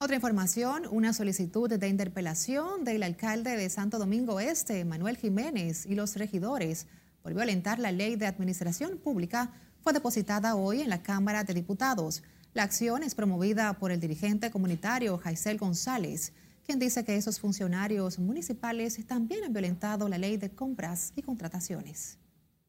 Otra 0.04 0.16
información, 0.16 0.86
una 0.90 1.14
solicitud 1.14 1.66
de 1.66 1.88
interpelación 1.88 2.84
del 2.84 3.02
alcalde 3.04 3.56
de 3.56 3.70
Santo 3.70 3.98
Domingo 3.98 4.38
Este, 4.38 4.84
Manuel 4.84 5.16
Jiménez, 5.16 5.86
y 5.86 5.94
los 5.94 6.16
regidores 6.16 6.86
por 7.22 7.32
violentar 7.32 7.78
la 7.78 7.90
ley 7.90 8.16
de 8.16 8.26
administración 8.26 8.98
pública 8.98 9.50
fue 9.82 9.94
depositada 9.94 10.56
hoy 10.56 10.82
en 10.82 10.90
la 10.90 11.02
Cámara 11.02 11.42
de 11.42 11.54
Diputados. 11.54 12.22
La 12.52 12.64
acción 12.64 13.02
es 13.02 13.14
promovida 13.14 13.72
por 13.78 13.92
el 13.92 13.98
dirigente 13.98 14.50
comunitario 14.50 15.16
Jaisel 15.16 15.56
González, 15.56 16.34
quien 16.66 16.78
dice 16.78 17.02
que 17.02 17.16
esos 17.16 17.40
funcionarios 17.40 18.18
municipales 18.18 18.98
también 19.06 19.42
han 19.42 19.54
violentado 19.54 20.06
la 20.10 20.18
ley 20.18 20.36
de 20.36 20.50
compras 20.50 21.14
y 21.16 21.22
contrataciones. 21.22 22.18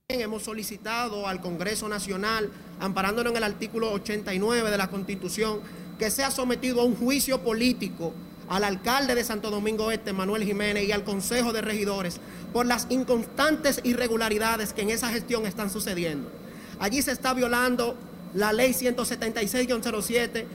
Hemos 0.07 0.43
solicitado 0.43 1.27
al 1.27 1.41
Congreso 1.41 1.89
Nacional, 1.89 2.49
amparándonos 2.79 3.31
en 3.31 3.37
el 3.37 3.43
artículo 3.43 3.91
89 3.91 4.71
de 4.71 4.77
la 4.77 4.87
Constitución, 4.87 5.61
que 5.97 6.11
sea 6.11 6.31
sometido 6.31 6.81
a 6.81 6.85
un 6.85 6.95
juicio 6.95 7.41
político 7.41 8.13
al 8.47 8.63
alcalde 8.63 9.15
de 9.15 9.23
Santo 9.23 9.49
Domingo 9.49 9.91
Este, 9.91 10.13
Manuel 10.13 10.43
Jiménez, 10.43 10.87
y 10.87 10.91
al 10.91 11.03
Consejo 11.03 11.51
de 11.53 11.61
Regidores 11.61 12.19
por 12.53 12.65
las 12.65 12.87
inconstantes 12.89 13.81
irregularidades 13.83 14.73
que 14.73 14.81
en 14.81 14.91
esa 14.91 15.09
gestión 15.09 15.45
están 15.45 15.69
sucediendo. 15.69 16.31
Allí 16.79 17.01
se 17.01 17.11
está 17.11 17.33
violando 17.33 17.95
la 18.33 18.53
ley 18.53 18.71
176-07 18.73 20.45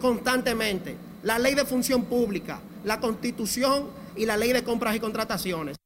constantemente, 0.00 0.96
la 1.22 1.38
ley 1.38 1.54
de 1.54 1.64
función 1.64 2.04
pública, 2.04 2.60
la 2.84 3.00
constitución 3.00 3.88
y 4.16 4.26
la 4.26 4.36
ley 4.36 4.52
de 4.52 4.62
compras 4.62 4.94
y 4.96 5.00
contrataciones. 5.00 5.76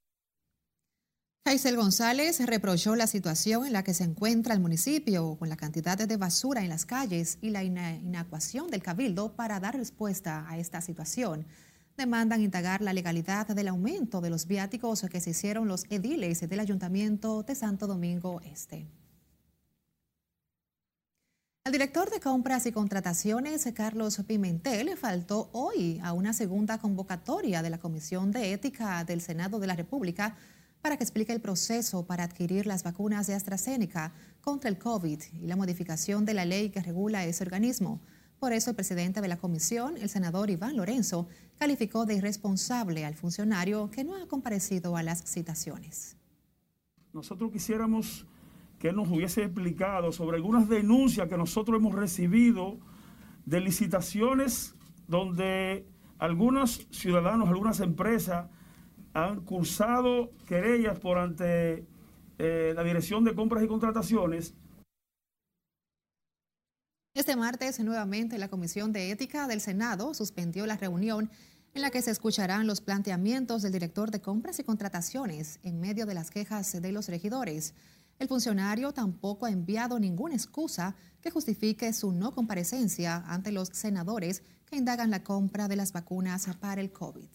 Jaisel 1.44 1.74
González 1.74 2.38
reprochó 2.46 2.94
la 2.94 3.08
situación 3.08 3.66
en 3.66 3.72
la 3.72 3.82
que 3.82 3.94
se 3.94 4.04
encuentra 4.04 4.54
el 4.54 4.60
municipio 4.60 5.34
con 5.40 5.48
la 5.48 5.56
cantidad 5.56 5.98
de 5.98 6.16
basura 6.16 6.62
en 6.62 6.68
las 6.68 6.86
calles 6.86 7.38
y 7.40 7.50
la 7.50 7.64
inacuación 7.64 8.70
del 8.70 8.80
cabildo 8.80 9.34
para 9.34 9.58
dar 9.58 9.76
respuesta 9.76 10.48
a 10.48 10.56
esta 10.58 10.80
situación. 10.80 11.44
Demandan 11.96 12.42
indagar 12.42 12.80
la 12.80 12.92
legalidad 12.92 13.48
del 13.48 13.66
aumento 13.66 14.20
de 14.20 14.30
los 14.30 14.46
viáticos 14.46 15.04
que 15.10 15.20
se 15.20 15.30
hicieron 15.30 15.66
los 15.66 15.84
ediles 15.90 16.48
del 16.48 16.60
Ayuntamiento 16.60 17.42
de 17.42 17.56
Santo 17.56 17.88
Domingo 17.88 18.40
Este. 18.42 18.86
El 21.64 21.72
director 21.72 22.08
de 22.08 22.20
compras 22.20 22.66
y 22.66 22.72
contrataciones, 22.72 23.68
Carlos 23.74 24.20
Pimentel, 24.26 24.96
faltó 24.96 25.50
hoy 25.52 26.00
a 26.04 26.12
una 26.12 26.34
segunda 26.34 26.78
convocatoria 26.78 27.62
de 27.62 27.70
la 27.70 27.78
Comisión 27.78 28.30
de 28.30 28.52
Ética 28.52 29.04
del 29.04 29.20
Senado 29.20 29.58
de 29.58 29.66
la 29.66 29.74
República 29.74 30.36
para 30.82 30.96
que 30.96 31.04
explique 31.04 31.32
el 31.32 31.40
proceso 31.40 32.04
para 32.04 32.24
adquirir 32.24 32.66
las 32.66 32.82
vacunas 32.82 33.28
de 33.28 33.34
AstraZeneca 33.34 34.12
contra 34.40 34.68
el 34.68 34.78
COVID 34.78 35.20
y 35.40 35.46
la 35.46 35.56
modificación 35.56 36.24
de 36.26 36.34
la 36.34 36.44
ley 36.44 36.70
que 36.70 36.82
regula 36.82 37.24
ese 37.24 37.44
organismo. 37.44 38.00
Por 38.40 38.52
eso 38.52 38.70
el 38.70 38.76
presidente 38.76 39.20
de 39.20 39.28
la 39.28 39.36
comisión, 39.36 39.96
el 39.96 40.08
senador 40.08 40.50
Iván 40.50 40.76
Lorenzo, 40.76 41.28
calificó 41.56 42.04
de 42.04 42.16
irresponsable 42.16 43.04
al 43.04 43.14
funcionario 43.14 43.88
que 43.92 44.02
no 44.02 44.16
ha 44.16 44.26
comparecido 44.26 44.96
a 44.96 45.04
las 45.04 45.22
citaciones. 45.22 46.16
Nosotros 47.12 47.52
quisiéramos 47.52 48.26
que 48.80 48.92
nos 48.92 49.08
hubiese 49.08 49.44
explicado 49.44 50.10
sobre 50.10 50.38
algunas 50.38 50.68
denuncias 50.68 51.28
que 51.28 51.36
nosotros 51.36 51.78
hemos 51.78 51.94
recibido 51.94 52.80
de 53.46 53.60
licitaciones 53.60 54.74
donde 55.06 55.86
algunos 56.18 56.88
ciudadanos, 56.90 57.48
algunas 57.48 57.78
empresas 57.78 58.48
han 59.14 59.44
cursado 59.44 60.30
querellas 60.46 60.98
por 60.98 61.18
ante 61.18 61.86
eh, 62.38 62.72
la 62.74 62.82
Dirección 62.82 63.24
de 63.24 63.34
Compras 63.34 63.62
y 63.62 63.68
Contrataciones. 63.68 64.54
Este 67.14 67.36
martes, 67.36 67.78
nuevamente, 67.80 68.38
la 68.38 68.48
Comisión 68.48 68.92
de 68.92 69.10
Ética 69.10 69.46
del 69.46 69.60
Senado 69.60 70.14
suspendió 70.14 70.66
la 70.66 70.78
reunión 70.78 71.30
en 71.74 71.82
la 71.82 71.90
que 71.90 72.02
se 72.02 72.10
escucharán 72.10 72.66
los 72.66 72.80
planteamientos 72.80 73.62
del 73.62 73.72
director 73.72 74.10
de 74.10 74.20
Compras 74.20 74.58
y 74.58 74.64
Contrataciones 74.64 75.58
en 75.62 75.78
medio 75.78 76.06
de 76.06 76.14
las 76.14 76.30
quejas 76.30 76.80
de 76.80 76.92
los 76.92 77.08
regidores. 77.08 77.74
El 78.18 78.28
funcionario 78.28 78.92
tampoco 78.92 79.46
ha 79.46 79.50
enviado 79.50 79.98
ninguna 79.98 80.34
excusa 80.34 80.96
que 81.20 81.30
justifique 81.30 81.92
su 81.92 82.12
no 82.12 82.34
comparecencia 82.34 83.16
ante 83.26 83.52
los 83.52 83.68
senadores 83.68 84.42
que 84.64 84.76
indagan 84.76 85.10
la 85.10 85.22
compra 85.22 85.68
de 85.68 85.76
las 85.76 85.92
vacunas 85.92 86.48
para 86.60 86.80
el 86.80 86.92
COVID. 86.92 87.28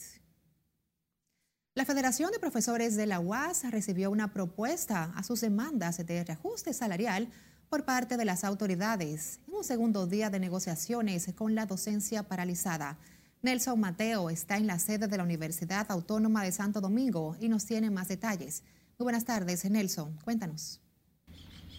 La 1.78 1.86
Federación 1.86 2.32
de 2.32 2.40
Profesores 2.40 2.96
de 2.96 3.06
la 3.06 3.20
UAS 3.20 3.70
recibió 3.70 4.10
una 4.10 4.34
propuesta 4.34 5.14
a 5.16 5.22
sus 5.22 5.42
demandas 5.42 6.04
de 6.04 6.24
reajuste 6.24 6.74
salarial 6.74 7.28
por 7.70 7.86
parte 7.86 8.18
de 8.18 8.26
las 8.26 8.44
autoridades 8.44 9.40
en 9.48 9.54
un 9.54 9.64
segundo 9.64 10.08
día 10.08 10.32
de 10.32 10.40
negociaciones 10.40 11.32
con 11.36 11.54
la 11.54 11.68
docencia 11.68 12.24
paralizada. 12.24 12.98
Nelson 13.44 13.80
Mateo 13.80 14.32
está 14.32 14.58
en 14.58 14.66
la 14.66 14.80
sede 14.80 15.08
de 15.08 15.18
la 15.18 15.24
Universidad 15.24 15.86
Autónoma 15.92 16.44
de 16.44 16.52
Santo 16.52 16.82
Domingo 16.82 17.36
y 17.40 17.48
nos 17.48 17.68
tiene 17.68 17.92
más 17.92 18.08
detalles. 18.08 18.64
Muy 18.98 19.04
buenas 19.04 19.26
tardes, 19.26 19.64
Nelson. 19.70 20.18
Cuéntanos. 20.24 20.82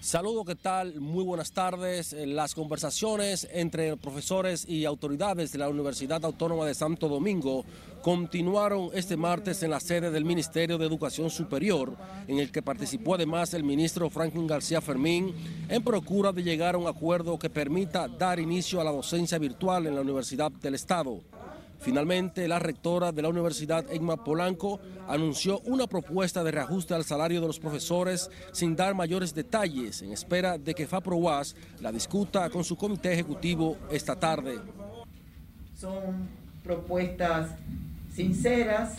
Saludo, 0.01 0.45
¿qué 0.45 0.55
tal? 0.55 1.01
Muy 1.01 1.25
buenas 1.25 1.51
tardes. 1.51 2.13
Eh, 2.13 2.25
las 2.25 2.55
conversaciones 2.55 3.49
entre 3.51 3.97
profesores 3.97 4.65
y 4.69 4.85
autoridades 4.85 5.51
de 5.51 5.59
la 5.59 5.69
Universidad 5.69 6.25
Autónoma 6.25 6.67
de 6.67 6.75
Santo 6.75 7.09
Domingo 7.09 7.65
continuaron 8.01 8.91
este 8.95 9.17
martes 9.17 9.61
en 9.65 9.71
la 9.71 9.81
sede 9.81 10.13
del 10.13 10.25
Ministerio 10.25 10.79
de 10.79 10.87
Educación 10.87 11.31
Superior, 11.31 11.97
en 12.29 12.39
el 12.39 12.53
que 12.53 12.63
participó 12.63 13.17
además 13.17 13.53
el 13.55 13.65
ministro 13.65 14.09
Franklin 14.09 14.47
García 14.47 14.81
Fermín, 14.81 15.35
en 15.69 15.83
procura 15.83 16.31
de 16.31 16.45
llegar 16.45 16.77
a 16.77 16.79
un 16.79 16.87
acuerdo 16.87 17.37
que 17.37 17.51
permita 17.51 18.07
dar 18.07 18.39
inicio 18.39 18.81
a 18.81 18.85
la 18.85 18.93
docencia 18.93 19.39
virtual 19.39 19.89
en 19.89 19.97
la 19.97 20.03
Universidad 20.03 20.53
del 20.53 20.77
Estado. 20.77 21.21
Finalmente, 21.81 22.49
la 22.49 22.59
rectora 22.59 23.13
de 23.13 23.23
la 23.23 23.29
Universidad 23.29 23.91
Egma 23.93 24.25
Polanco 24.25 24.81
anunció 25.07 25.61
una 25.61 25.87
propuesta 25.87 26.43
de 26.43 26.51
reajuste 26.51 26.95
al 26.95 27.05
salario 27.05 27.41
de 27.41 27.47
los 27.47 27.61
profesores 27.61 28.31
sin 28.53 28.75
dar 28.75 28.95
mayores 28.95 29.33
detalles, 29.33 30.03
en 30.03 30.13
espera 30.13 30.59
de 30.59 30.75
que 30.75 30.89
FAPROAS 30.89 31.55
la 31.81 31.93
discuta 31.93 32.51
con 32.51 32.65
su 32.65 32.77
comité 32.77 33.13
ejecutivo 33.13 33.77
esta 33.91 34.17
tarde. 34.17 34.59
Son 35.77 36.29
propuestas 36.65 37.51
sinceras, 38.13 38.97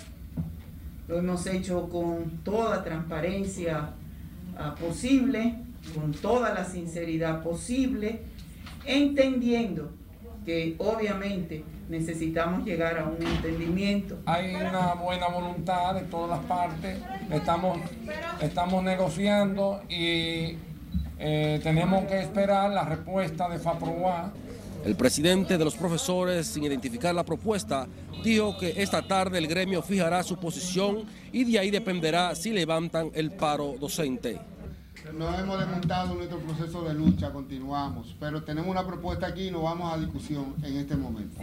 lo 1.09 1.17
hemos 1.17 1.45
hecho 1.48 1.89
con 1.89 2.39
toda 2.43 2.81
transparencia 2.81 3.93
ah, 4.57 4.75
posible, 4.75 5.55
con 5.93 6.13
toda 6.13 6.53
la 6.53 6.63
sinceridad 6.63 7.43
posible, 7.43 8.21
entendiendo 8.86 9.91
que 10.50 10.74
obviamente 10.79 11.63
necesitamos 11.89 12.65
llegar 12.65 12.98
a 12.98 13.03
un 13.03 13.22
entendimiento. 13.22 14.18
Hay 14.25 14.56
una 14.56 14.96
buena 14.96 15.27
voluntad 15.27 15.94
de 15.94 16.01
todas 16.01 16.32
las 16.32 16.39
partes, 16.48 16.98
estamos, 17.32 17.77
estamos 18.41 18.84
negociando 18.84 19.79
y 19.88 20.58
eh, 21.20 21.60
tenemos 21.62 22.06
que 22.06 22.22
esperar 22.22 22.72
la 22.72 22.84
respuesta 22.84 23.48
de 23.48 23.60
FAPROA 23.60 24.34
El 24.84 24.96
presidente 24.96 25.56
de 25.56 25.63
los 25.63 25.75
profesores, 25.75 26.48
sin 26.48 26.63
identificar 26.63 27.13
la 27.13 27.24
propuesta, 27.24 27.88
dijo 28.24 28.58
que 28.58 28.74
esta 28.77 29.03
tarde 29.03 29.38
el 29.38 29.46
gremio 29.46 29.84
fijará 29.84 30.24
su 30.24 30.38
posición 30.38 31.03
y 31.32 31.44
de 31.44 31.60
ahí 31.60 31.70
dependerá 31.70 32.34
si 32.34 32.50
levantan 32.50 33.12
el 33.13 33.29
paro 33.29 33.75
docente. 33.79 34.39
No 35.13 35.38
hemos 35.38 35.60
desmontado 35.60 36.13
nuestro 36.16 36.39
proceso 36.39 36.84
de 36.84 36.94
lucha, 36.94 37.32
continuamos, 37.32 38.16
pero 38.20 38.44
tenemos 38.44 38.70
una 38.70 38.86
propuesta 38.86 39.28
aquí 39.28 39.48
y 39.48 39.51
nos 39.51 39.63
vamos 39.63 39.94
a 39.94 39.98
discusión 39.98 40.56
en 40.63 40.78
este 40.78 40.96
momento. 40.96 41.39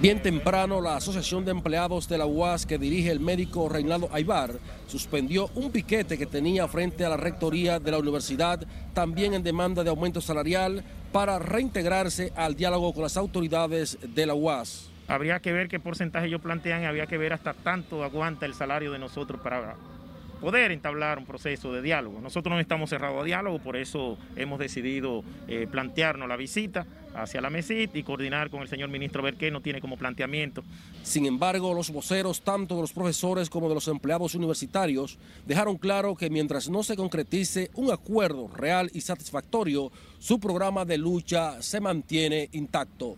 Bien 0.00 0.22
temprano, 0.22 0.80
la 0.80 0.96
Asociación 0.96 1.44
de 1.44 1.50
Empleados 1.50 2.08
de 2.08 2.18
la 2.18 2.26
UAS 2.26 2.66
que 2.66 2.78
dirige 2.78 3.10
el 3.10 3.20
médico 3.20 3.68
Reinaldo 3.68 4.08
Aybar 4.12 4.52
suspendió 4.86 5.50
un 5.54 5.70
piquete 5.70 6.16
que 6.16 6.26
tenía 6.26 6.68
frente 6.68 7.04
a 7.04 7.08
la 7.08 7.16
rectoría 7.16 7.78
de 7.78 7.90
la 7.90 7.98
universidad, 7.98 8.66
también 8.94 9.34
en 9.34 9.42
demanda 9.42 9.82
de 9.82 9.90
aumento 9.90 10.20
salarial, 10.20 10.84
para 11.12 11.38
reintegrarse 11.38 12.32
al 12.36 12.54
diálogo 12.56 12.92
con 12.92 13.02
las 13.02 13.16
autoridades 13.16 13.98
de 14.14 14.26
la 14.26 14.34
UAS. 14.34 14.90
Habría 15.08 15.40
que 15.40 15.52
ver 15.52 15.68
qué 15.68 15.78
porcentaje 15.78 16.26
ellos 16.26 16.40
plantean 16.40 16.82
y 16.82 16.86
habría 16.86 17.06
que 17.06 17.16
ver 17.16 17.32
hasta 17.32 17.54
tanto 17.54 18.02
aguanta 18.02 18.44
el 18.46 18.54
salario 18.54 18.92
de 18.92 18.98
nosotros 18.98 19.40
para 19.40 19.76
poder 20.40 20.72
entablar 20.72 21.18
un 21.18 21.26
proceso 21.26 21.72
de 21.72 21.82
diálogo. 21.82 22.20
Nosotros 22.20 22.54
no 22.54 22.60
estamos 22.60 22.90
cerrados 22.90 23.22
a 23.22 23.24
diálogo, 23.24 23.58
por 23.58 23.76
eso 23.76 24.18
hemos 24.36 24.58
decidido 24.58 25.24
eh, 25.48 25.66
plantearnos 25.70 26.28
la 26.28 26.36
visita 26.36 26.86
hacia 27.14 27.40
la 27.40 27.50
MESIT 27.50 27.96
y 27.96 28.02
coordinar 28.02 28.50
con 28.50 28.60
el 28.60 28.68
señor 28.68 28.90
ministro 28.90 29.20
a 29.22 29.24
ver 29.24 29.36
qué 29.36 29.50
nos 29.50 29.62
tiene 29.62 29.80
como 29.80 29.96
planteamiento. 29.96 30.62
Sin 31.02 31.26
embargo, 31.26 31.72
los 31.72 31.90
voceros, 31.90 32.42
tanto 32.42 32.74
de 32.74 32.82
los 32.82 32.92
profesores 32.92 33.48
como 33.48 33.68
de 33.68 33.74
los 33.74 33.88
empleados 33.88 34.34
universitarios, 34.34 35.18
dejaron 35.46 35.78
claro 35.78 36.14
que 36.14 36.30
mientras 36.30 36.68
no 36.68 36.82
se 36.82 36.96
concretice 36.96 37.70
un 37.74 37.90
acuerdo 37.90 38.48
real 38.48 38.90
y 38.92 39.00
satisfactorio, 39.00 39.90
su 40.18 40.38
programa 40.38 40.84
de 40.84 40.98
lucha 40.98 41.62
se 41.62 41.80
mantiene 41.80 42.48
intacto. 42.52 43.16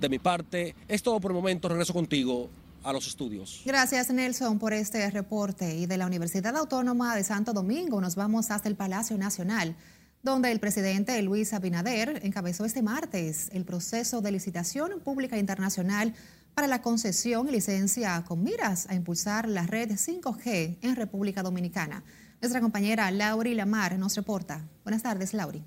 De 0.00 0.08
mi 0.08 0.18
parte, 0.18 0.74
es 0.88 1.02
todo 1.02 1.20
por 1.20 1.30
el 1.30 1.36
momento. 1.36 1.68
Regreso 1.68 1.92
contigo, 1.92 2.50
a 2.82 2.92
los 2.92 3.06
estudios. 3.06 3.62
Gracias 3.64 4.10
Nelson 4.10 4.58
por 4.58 4.72
este 4.72 5.10
reporte. 5.10 5.76
Y 5.76 5.86
de 5.86 5.96
la 5.96 6.06
Universidad 6.06 6.56
Autónoma 6.56 7.14
de 7.16 7.24
Santo 7.24 7.52
Domingo 7.52 8.00
nos 8.00 8.14
vamos 8.14 8.50
hasta 8.50 8.68
el 8.68 8.76
Palacio 8.76 9.18
Nacional, 9.18 9.76
donde 10.22 10.52
el 10.52 10.60
presidente 10.60 11.20
Luis 11.22 11.52
Abinader 11.52 12.20
encabezó 12.22 12.64
este 12.64 12.82
martes 12.82 13.48
el 13.52 13.64
proceso 13.64 14.20
de 14.20 14.32
licitación 14.32 15.00
pública 15.00 15.38
internacional 15.38 16.14
para 16.54 16.66
la 16.66 16.82
concesión 16.82 17.48
y 17.48 17.52
licencia 17.52 18.22
con 18.26 18.42
miras 18.42 18.86
a 18.88 18.94
impulsar 18.94 19.48
la 19.48 19.66
red 19.66 19.92
5G 19.92 20.78
en 20.82 20.96
República 20.96 21.42
Dominicana. 21.42 22.04
Nuestra 22.40 22.60
compañera 22.60 23.10
Lauri 23.10 23.54
Lamar 23.54 23.98
nos 23.98 24.16
reporta. 24.16 24.68
Buenas 24.84 25.02
tardes, 25.02 25.32
Lauri. 25.32 25.62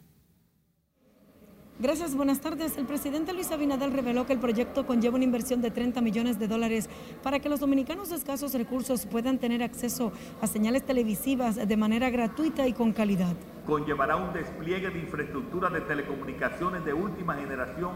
Gracias, 1.77 2.15
buenas 2.15 2.39
tardes. 2.39 2.77
El 2.77 2.85
presidente 2.85 3.33
Luis 3.33 3.51
Abinader 3.51 3.91
reveló 3.91 4.25
que 4.25 4.31
el 4.31 4.39
proyecto 4.39 4.85
conlleva 4.85 5.15
una 5.15 5.25
inversión 5.25 5.61
de 5.61 5.71
30 5.71 5.99
millones 5.99 6.39
de 6.39 6.47
dólares 6.47 6.87
para 7.21 7.39
que 7.39 7.49
los 7.49 7.59
dominicanos 7.59 8.11
de 8.11 8.15
escasos 8.15 8.53
recursos 8.53 9.05
puedan 9.05 9.39
tener 9.39 9.61
acceso 9.61 10.13
a 10.41 10.47
señales 10.47 10.85
televisivas 10.85 11.67
de 11.67 11.77
manera 11.77 12.09
gratuita 12.09 12.65
y 12.65 12.71
con 12.71 12.93
calidad. 12.93 13.35
Conllevará 13.67 14.15
un 14.15 14.31
despliegue 14.31 14.89
de 14.89 14.99
infraestructura 14.99 15.69
de 15.69 15.81
telecomunicaciones 15.81 16.85
de 16.85 16.93
última 16.93 17.35
generación 17.35 17.91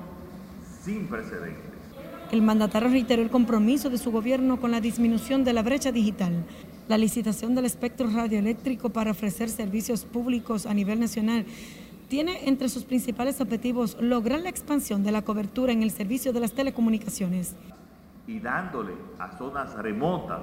sin 0.83 1.07
precedentes. 1.07 1.63
El 2.33 2.41
mandatario 2.41 2.89
reiteró 2.89 3.21
el 3.21 3.29
compromiso 3.29 3.89
de 3.89 3.97
su 3.97 4.11
gobierno 4.11 4.59
con 4.59 4.71
la 4.71 4.81
disminución 4.81 5.45
de 5.45 5.53
la 5.53 5.63
brecha 5.63 5.93
digital. 5.93 6.43
La 6.89 6.97
licitación 6.97 7.55
del 7.55 7.63
espectro 7.63 8.09
radioeléctrico 8.09 8.89
para 8.89 9.11
ofrecer 9.11 9.47
servicios 9.49 10.03
públicos 10.03 10.65
a 10.65 10.73
nivel 10.73 10.99
nacional 10.99 11.45
tiene 12.09 12.49
entre 12.49 12.67
sus 12.69 12.83
principales 12.83 13.39
objetivos 13.39 13.95
lograr 14.01 14.41
la 14.41 14.49
expansión 14.49 15.03
de 15.03 15.11
la 15.11 15.21
cobertura 15.21 15.71
en 15.71 15.83
el 15.83 15.91
servicio 15.91 16.33
de 16.33 16.39
las 16.39 16.53
telecomunicaciones. 16.53 17.55
Y 18.27 18.39
dándole 18.39 18.93
a 19.19 19.37
zonas 19.37 19.75
remotas 19.75 20.41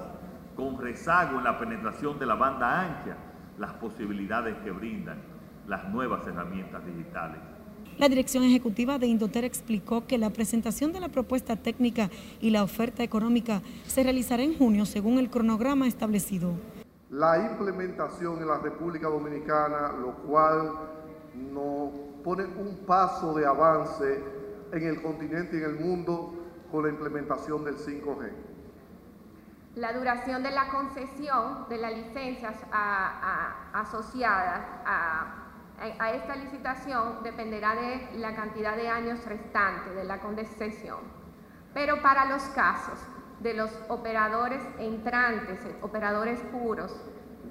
con 0.56 0.78
rezago 0.78 1.38
en 1.38 1.44
la 1.44 1.58
penetración 1.58 2.18
de 2.18 2.26
la 2.26 2.36
banda 2.36 2.80
ancha 2.80 3.16
las 3.58 3.72
posibilidades 3.74 4.56
que 4.64 4.70
brindan 4.70 5.18
las 5.66 5.88
nuevas 5.88 6.26
herramientas 6.26 6.86
digitales. 6.86 7.38
La 7.98 8.08
dirección 8.08 8.44
ejecutiva 8.44 8.98
de 8.98 9.06
Indoter 9.06 9.44
explicó 9.44 10.06
que 10.06 10.18
la 10.18 10.30
presentación 10.30 10.92
de 10.92 11.00
la 11.00 11.08
propuesta 11.08 11.56
técnica 11.56 12.10
y 12.40 12.50
la 12.50 12.62
oferta 12.62 13.02
económica 13.02 13.62
se 13.86 14.02
realizará 14.02 14.42
en 14.42 14.56
junio 14.56 14.86
según 14.86 15.18
el 15.18 15.30
cronograma 15.30 15.88
establecido. 15.88 16.52
La 17.10 17.50
implementación 17.50 18.38
en 18.38 18.48
la 18.48 18.58
República 18.58 19.08
Dominicana, 19.08 19.92
lo 19.98 20.14
cual 20.16 20.95
nos 21.36 21.90
pone 22.24 22.44
un 22.44 22.78
paso 22.86 23.34
de 23.34 23.46
avance 23.46 24.22
en 24.72 24.82
el 24.82 25.02
continente 25.02 25.56
y 25.56 25.62
en 25.62 25.70
el 25.70 25.80
mundo 25.80 26.34
con 26.70 26.84
la 26.84 26.90
implementación 26.90 27.64
del 27.64 27.76
5G. 27.76 28.30
La 29.76 29.92
duración 29.92 30.42
de 30.42 30.50
la 30.50 30.68
concesión 30.70 31.68
de 31.68 31.76
las 31.76 31.92
licencias 31.92 32.56
asociadas 33.72 34.62
a, 34.86 35.34
a, 35.98 36.12
esta 36.12 36.34
licitación 36.36 37.22
dependerá 37.22 37.74
de 37.74 38.18
la 38.18 38.34
cantidad 38.34 38.74
de 38.74 38.88
años 38.88 39.24
restantes 39.26 39.94
de 39.94 40.04
la 40.04 40.20
concesión. 40.20 41.00
Pero 41.74 42.00
para 42.00 42.24
los 42.24 42.42
casos 42.44 42.98
de 43.40 43.52
los 43.52 43.70
operadores 43.88 44.62
entrantes, 44.78 45.60
operadores 45.82 46.40
puros, 46.50 46.98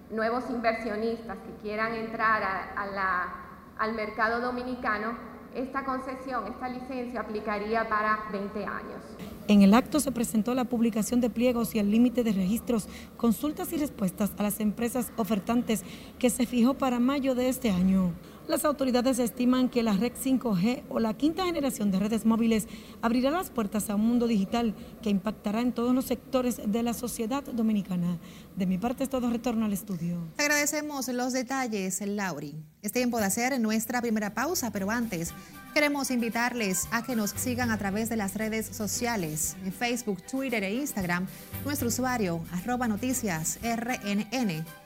nuevos 0.10 0.50
inversionistas 0.50 1.38
que 1.38 1.62
quieran 1.62 1.94
entrar 1.94 2.42
a 2.76 2.86
la 2.88 3.45
al 3.78 3.94
mercado 3.94 4.42
dominicano, 4.42 5.18
esta 5.54 5.86
concesión, 5.86 6.48
esta 6.48 6.68
licencia 6.68 7.22
aplicaría 7.22 7.88
para 7.88 8.26
20 8.32 8.66
años. 8.66 9.02
En 9.48 9.62
el 9.62 9.74
acto 9.74 10.00
se 10.00 10.12
presentó 10.12 10.54
la 10.54 10.66
publicación 10.66 11.22
de 11.22 11.30
pliegos 11.30 11.76
y 11.76 11.80
el 11.80 11.92
límite 11.92 12.24
de 12.24 12.34
registros, 12.34 12.90
consultas 13.16 13.72
y 13.72 13.78
respuestas 13.78 14.32
a 14.38 14.44
las 14.44 14.60
empresas 14.60 15.12
ofertantes 15.16 15.84
que 16.20 16.30
se 16.30 16.46
fijó 16.46 16.74
para 16.74 17.00
mayo 17.00 17.36
de 17.36 17.48
este 17.50 17.72
año. 17.72 18.12
Las 18.48 18.64
autoridades 18.64 19.18
estiman 19.18 19.70
que 19.70 19.82
la 19.82 19.94
red 19.94 20.12
5G 20.14 20.84
o 20.90 21.00
la 21.00 21.16
quinta 21.16 21.46
generación 21.46 21.90
de 21.90 21.98
redes 21.98 22.26
móviles 22.26 22.68
abrirá 23.02 23.32
las 23.32 23.50
puertas 23.50 23.90
a 23.90 23.96
un 23.96 24.06
mundo 24.06 24.28
digital 24.28 24.76
que 25.02 25.10
impactará 25.10 25.62
en 25.62 25.74
todos 25.74 25.96
los 25.96 26.06
sectores 26.06 26.62
de 26.64 26.84
la 26.84 26.94
sociedad 26.94 27.44
dominicana. 27.44 28.20
De 28.56 28.68
mi 28.68 28.78
parte 28.78 29.04
es 29.04 29.10
todo, 29.10 29.32
retorno 29.32 29.66
al 29.66 29.74
estudio. 29.74 30.20
agradecemos 30.38 31.08
los 31.08 31.34
detalles, 31.34 32.02
Lauri. 32.06 32.56
Es 32.84 32.92
tiempo 32.92 33.18
de 33.18 33.26
hacer 33.26 33.60
nuestra 33.60 34.00
primera 34.00 34.36
pausa, 34.36 34.70
pero 34.72 34.92
antes 34.92 35.34
queremos 35.74 36.12
invitarles 36.12 36.88
a 36.92 37.04
que 37.04 37.16
nos 37.16 37.32
sigan 37.32 37.72
a 37.72 37.80
través 37.80 38.10
de 38.10 38.16
las 38.16 38.36
redes 38.36 38.68
sociales, 38.68 39.58
en 39.66 39.74
Facebook, 39.74 40.22
Twitter 40.22 40.64
e 40.64 40.76
Instagram, 40.76 41.26
nuestro 41.66 41.88
usuario 41.88 42.42
arroba 42.52 42.88
noticias 42.88 43.58
RNN. 43.64 44.85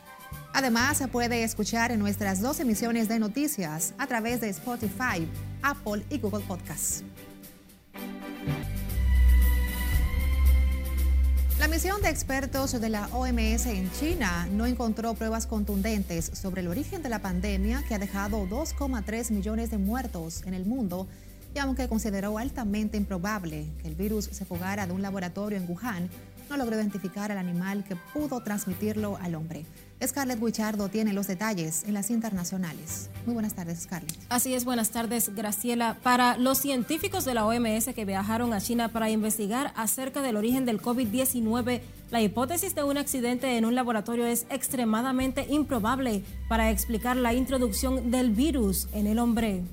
Además, 0.53 0.97
se 0.97 1.07
puede 1.07 1.43
escuchar 1.43 1.91
en 1.91 1.99
nuestras 1.99 2.41
dos 2.41 2.59
emisiones 2.59 3.07
de 3.07 3.19
noticias 3.19 3.93
a 3.97 4.07
través 4.07 4.41
de 4.41 4.49
Spotify, 4.49 5.27
Apple 5.61 6.03
y 6.09 6.17
Google 6.17 6.43
Podcasts. 6.45 7.03
La 11.59 11.67
misión 11.67 12.01
de 12.01 12.09
expertos 12.09 12.79
de 12.79 12.89
la 12.89 13.07
OMS 13.07 13.65
en 13.65 13.91
China 13.91 14.47
no 14.51 14.65
encontró 14.65 15.13
pruebas 15.13 15.45
contundentes 15.45 16.31
sobre 16.33 16.61
el 16.61 16.69
origen 16.69 17.03
de 17.03 17.09
la 17.09 17.19
pandemia 17.19 17.83
que 17.87 17.95
ha 17.95 17.99
dejado 17.99 18.47
2,3 18.47 19.31
millones 19.31 19.69
de 19.69 19.77
muertos 19.77 20.43
en 20.45 20.53
el 20.53 20.65
mundo 20.65 21.07
y 21.53 21.59
aunque 21.59 21.87
consideró 21.87 22.37
altamente 22.37 22.95
improbable 22.95 23.65
que 23.81 23.89
el 23.89 23.95
virus 23.95 24.25
se 24.25 24.45
fugara 24.45 24.87
de 24.87 24.93
un 24.93 25.01
laboratorio 25.01 25.57
en 25.57 25.69
Wuhan, 25.69 26.09
no 26.49 26.57
logró 26.57 26.77
identificar 26.77 27.31
al 27.31 27.37
animal 27.37 27.83
que 27.83 27.97
pudo 28.13 28.41
transmitirlo 28.41 29.17
al 29.17 29.35
hombre. 29.35 29.65
Scarlett 30.05 30.39
Guichardo 30.39 30.89
tiene 30.89 31.13
los 31.13 31.27
detalles 31.27 31.83
en 31.85 31.93
las 31.93 32.09
internacionales. 32.09 33.09
Muy 33.25 33.33
buenas 33.33 33.53
tardes, 33.53 33.81
Scarlett. 33.81 34.15
Así 34.29 34.53
es, 34.53 34.63
buenas 34.63 34.91
tardes, 34.91 35.35
Graciela. 35.35 35.97
Para 36.03 36.37
los 36.37 36.57
científicos 36.57 37.25
de 37.25 37.33
la 37.33 37.45
OMS 37.45 37.93
que 37.93 38.05
viajaron 38.05 38.53
a 38.53 38.61
China 38.61 38.89
para 38.89 39.09
investigar 39.09 39.73
acerca 39.75 40.21
del 40.21 40.37
origen 40.37 40.65
del 40.65 40.81
COVID-19, 40.81 41.81
la 42.11 42.21
hipótesis 42.21 42.75
de 42.75 42.83
un 42.83 42.97
accidente 42.97 43.57
en 43.57 43.65
un 43.65 43.75
laboratorio 43.75 44.25
es 44.25 44.45
extremadamente 44.49 45.45
improbable 45.49 46.23
para 46.47 46.71
explicar 46.71 47.17
la 47.17 47.33
introducción 47.33 48.09
del 48.09 48.31
virus 48.31 48.87
en 48.93 49.05
el 49.05 49.19
hombre. 49.19 49.63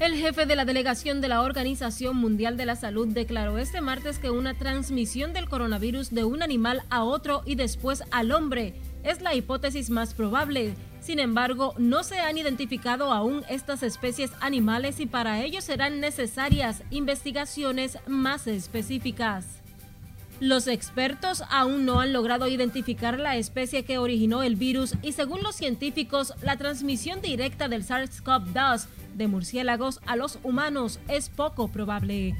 El 0.00 0.14
jefe 0.14 0.46
de 0.46 0.54
la 0.54 0.64
delegación 0.64 1.20
de 1.20 1.26
la 1.26 1.42
Organización 1.42 2.16
Mundial 2.16 2.56
de 2.56 2.66
la 2.66 2.76
Salud 2.76 3.08
declaró 3.08 3.58
este 3.58 3.80
martes 3.80 4.20
que 4.20 4.30
una 4.30 4.54
transmisión 4.54 5.32
del 5.32 5.48
coronavirus 5.48 6.10
de 6.10 6.22
un 6.22 6.40
animal 6.40 6.84
a 6.88 7.02
otro 7.02 7.42
y 7.44 7.56
después 7.56 8.04
al 8.12 8.30
hombre 8.30 8.74
es 9.02 9.20
la 9.22 9.34
hipótesis 9.34 9.90
más 9.90 10.14
probable. 10.14 10.74
Sin 11.00 11.18
embargo, 11.18 11.74
no 11.78 12.04
se 12.04 12.20
han 12.20 12.38
identificado 12.38 13.12
aún 13.12 13.42
estas 13.48 13.82
especies 13.82 14.30
animales 14.40 15.00
y 15.00 15.06
para 15.06 15.42
ello 15.42 15.60
serán 15.60 15.98
necesarias 15.98 16.84
investigaciones 16.90 17.98
más 18.06 18.46
específicas. 18.46 19.64
Los 20.40 20.68
expertos 20.68 21.42
aún 21.50 21.84
no 21.84 21.98
han 21.98 22.12
logrado 22.12 22.46
identificar 22.46 23.18
la 23.18 23.36
especie 23.36 23.84
que 23.84 23.98
originó 23.98 24.44
el 24.44 24.54
virus 24.54 24.94
y 25.02 25.12
según 25.12 25.42
los 25.42 25.56
científicos, 25.56 26.32
la 26.42 26.56
transmisión 26.56 27.20
directa 27.20 27.66
del 27.66 27.84
SARS-CoV-2 27.84 28.86
de 29.14 29.26
murciélagos 29.26 30.00
a 30.06 30.14
los 30.14 30.38
humanos 30.44 31.00
es 31.08 31.28
poco 31.28 31.66
probable. 31.66 32.36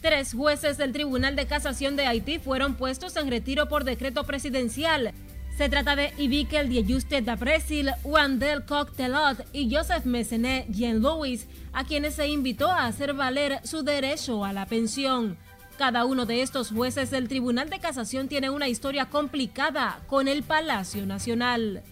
Tres 0.00 0.32
jueces 0.32 0.78
del 0.78 0.92
Tribunal 0.92 1.36
de 1.36 1.46
Casación 1.46 1.96
de 1.96 2.06
Haití 2.06 2.38
fueron 2.38 2.74
puestos 2.74 3.14
en 3.16 3.28
retiro 3.28 3.68
por 3.68 3.84
decreto 3.84 4.24
presidencial. 4.24 5.12
Se 5.60 5.68
trata 5.68 5.94
de 5.94 6.14
Ibikel 6.16 6.70
Diajuste 6.70 7.20
da 7.20 7.36
Brasil, 7.36 7.90
Wandel 8.02 8.64
Coctelot 8.64 9.44
y 9.52 9.70
Joseph 9.70 10.06
Messenet 10.06 10.66
Jean 10.70 11.02
Louis, 11.02 11.46
a 11.74 11.84
quienes 11.84 12.14
se 12.14 12.28
invitó 12.28 12.70
a 12.70 12.86
hacer 12.86 13.12
valer 13.12 13.60
su 13.64 13.82
derecho 13.82 14.42
a 14.46 14.54
la 14.54 14.64
pensión. 14.64 15.36
Cada 15.76 16.06
uno 16.06 16.24
de 16.24 16.40
estos 16.40 16.70
jueces 16.70 17.10
del 17.10 17.28
Tribunal 17.28 17.68
de 17.68 17.78
Casación 17.78 18.26
tiene 18.26 18.48
una 18.48 18.68
historia 18.68 19.10
complicada 19.10 20.00
con 20.06 20.28
el 20.28 20.44
Palacio 20.44 21.04
Nacional. 21.04 21.82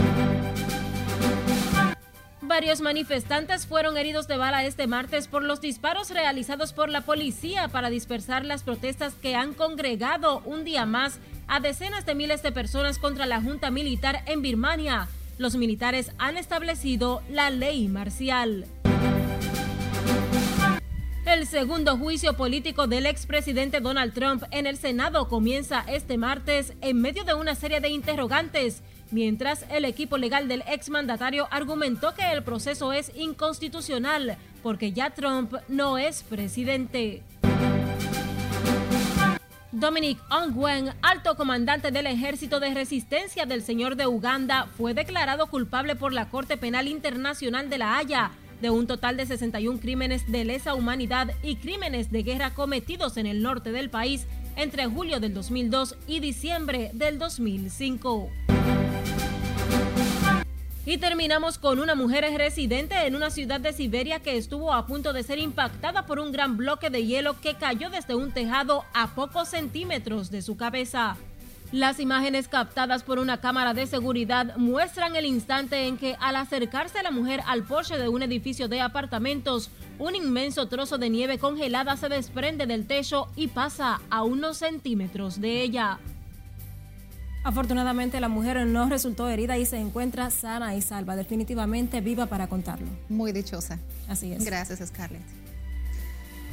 Varios 2.48 2.80
manifestantes 2.80 3.66
fueron 3.66 3.98
heridos 3.98 4.26
de 4.26 4.38
bala 4.38 4.64
este 4.64 4.86
martes 4.86 5.28
por 5.28 5.44
los 5.44 5.60
disparos 5.60 6.08
realizados 6.08 6.72
por 6.72 6.88
la 6.88 7.02
policía 7.02 7.68
para 7.68 7.90
dispersar 7.90 8.46
las 8.46 8.62
protestas 8.62 9.12
que 9.12 9.34
han 9.34 9.52
congregado 9.52 10.40
un 10.46 10.64
día 10.64 10.86
más 10.86 11.18
a 11.46 11.60
decenas 11.60 12.06
de 12.06 12.14
miles 12.14 12.42
de 12.42 12.50
personas 12.50 12.98
contra 12.98 13.26
la 13.26 13.42
Junta 13.42 13.70
Militar 13.70 14.22
en 14.24 14.40
Birmania. 14.40 15.08
Los 15.36 15.56
militares 15.56 16.12
han 16.16 16.38
establecido 16.38 17.20
la 17.28 17.50
ley 17.50 17.86
marcial. 17.86 18.64
El 21.26 21.46
segundo 21.46 21.98
juicio 21.98 22.32
político 22.32 22.86
del 22.86 23.04
expresidente 23.04 23.80
Donald 23.80 24.14
Trump 24.14 24.44
en 24.52 24.66
el 24.66 24.78
Senado 24.78 25.28
comienza 25.28 25.84
este 25.86 26.16
martes 26.16 26.72
en 26.80 27.02
medio 27.02 27.24
de 27.24 27.34
una 27.34 27.54
serie 27.54 27.80
de 27.80 27.90
interrogantes 27.90 28.82
mientras 29.10 29.64
el 29.70 29.84
equipo 29.84 30.18
legal 30.18 30.48
del 30.48 30.62
exmandatario 30.66 31.48
argumentó 31.50 32.14
que 32.14 32.30
el 32.32 32.42
proceso 32.42 32.92
es 32.92 33.12
inconstitucional 33.16 34.36
porque 34.62 34.92
ya 34.92 35.10
Trump 35.10 35.54
no 35.68 35.98
es 35.98 36.22
presidente. 36.22 37.22
Dominic 39.70 40.18
Ongwen, 40.30 40.92
alto 41.02 41.36
comandante 41.36 41.90
del 41.90 42.06
Ejército 42.06 42.58
de 42.58 42.74
Resistencia 42.74 43.46
del 43.46 43.62
Señor 43.62 43.96
de 43.96 44.06
Uganda, 44.06 44.66
fue 44.76 44.94
declarado 44.94 45.46
culpable 45.46 45.94
por 45.94 46.12
la 46.12 46.30
Corte 46.30 46.56
Penal 46.56 46.88
Internacional 46.88 47.70
de 47.70 47.78
La 47.78 47.96
Haya 47.96 48.32
de 48.60 48.70
un 48.70 48.86
total 48.86 49.16
de 49.16 49.26
61 49.26 49.78
crímenes 49.78 50.30
de 50.30 50.44
lesa 50.44 50.74
humanidad 50.74 51.30
y 51.42 51.56
crímenes 51.56 52.10
de 52.10 52.22
guerra 52.22 52.54
cometidos 52.54 53.16
en 53.16 53.26
el 53.26 53.42
norte 53.42 53.70
del 53.70 53.90
país 53.90 54.26
entre 54.56 54.86
julio 54.86 55.20
del 55.20 55.34
2002 55.34 55.96
y 56.06 56.20
diciembre 56.20 56.90
del 56.92 57.18
2005. 57.18 58.57
Y 60.88 60.96
terminamos 60.96 61.58
con 61.58 61.80
una 61.80 61.94
mujer 61.94 62.24
residente 62.38 63.06
en 63.06 63.14
una 63.14 63.28
ciudad 63.28 63.60
de 63.60 63.74
Siberia 63.74 64.20
que 64.20 64.38
estuvo 64.38 64.72
a 64.72 64.86
punto 64.86 65.12
de 65.12 65.22
ser 65.22 65.38
impactada 65.38 66.06
por 66.06 66.18
un 66.18 66.32
gran 66.32 66.56
bloque 66.56 66.88
de 66.88 67.04
hielo 67.04 67.38
que 67.42 67.56
cayó 67.56 67.90
desde 67.90 68.14
un 68.14 68.32
tejado 68.32 68.86
a 68.94 69.08
pocos 69.08 69.50
centímetros 69.50 70.30
de 70.30 70.40
su 70.40 70.56
cabeza. 70.56 71.18
Las 71.72 72.00
imágenes 72.00 72.48
captadas 72.48 73.02
por 73.02 73.18
una 73.18 73.38
cámara 73.38 73.74
de 73.74 73.86
seguridad 73.86 74.56
muestran 74.56 75.14
el 75.14 75.26
instante 75.26 75.86
en 75.86 75.98
que 75.98 76.16
al 76.20 76.36
acercarse 76.36 77.02
la 77.02 77.10
mujer 77.10 77.42
al 77.46 77.64
porche 77.64 77.98
de 77.98 78.08
un 78.08 78.22
edificio 78.22 78.66
de 78.66 78.80
apartamentos, 78.80 79.68
un 79.98 80.14
inmenso 80.14 80.68
trozo 80.68 80.96
de 80.96 81.10
nieve 81.10 81.36
congelada 81.36 81.98
se 81.98 82.08
desprende 82.08 82.64
del 82.64 82.86
techo 82.86 83.28
y 83.36 83.48
pasa 83.48 84.00
a 84.08 84.22
unos 84.22 84.56
centímetros 84.56 85.38
de 85.38 85.60
ella. 85.60 85.98
Afortunadamente 87.48 88.20
la 88.20 88.28
mujer 88.28 88.66
no 88.66 88.90
resultó 88.90 89.26
herida 89.26 89.56
y 89.56 89.64
se 89.64 89.78
encuentra 89.78 90.28
sana 90.28 90.76
y 90.76 90.82
salva, 90.82 91.16
definitivamente 91.16 92.02
viva 92.02 92.26
para 92.26 92.46
contarlo. 92.46 92.86
Muy 93.08 93.32
dichosa. 93.32 93.78
Así 94.06 94.34
es. 94.34 94.44
Gracias, 94.44 94.86
Scarlett. 94.86 95.22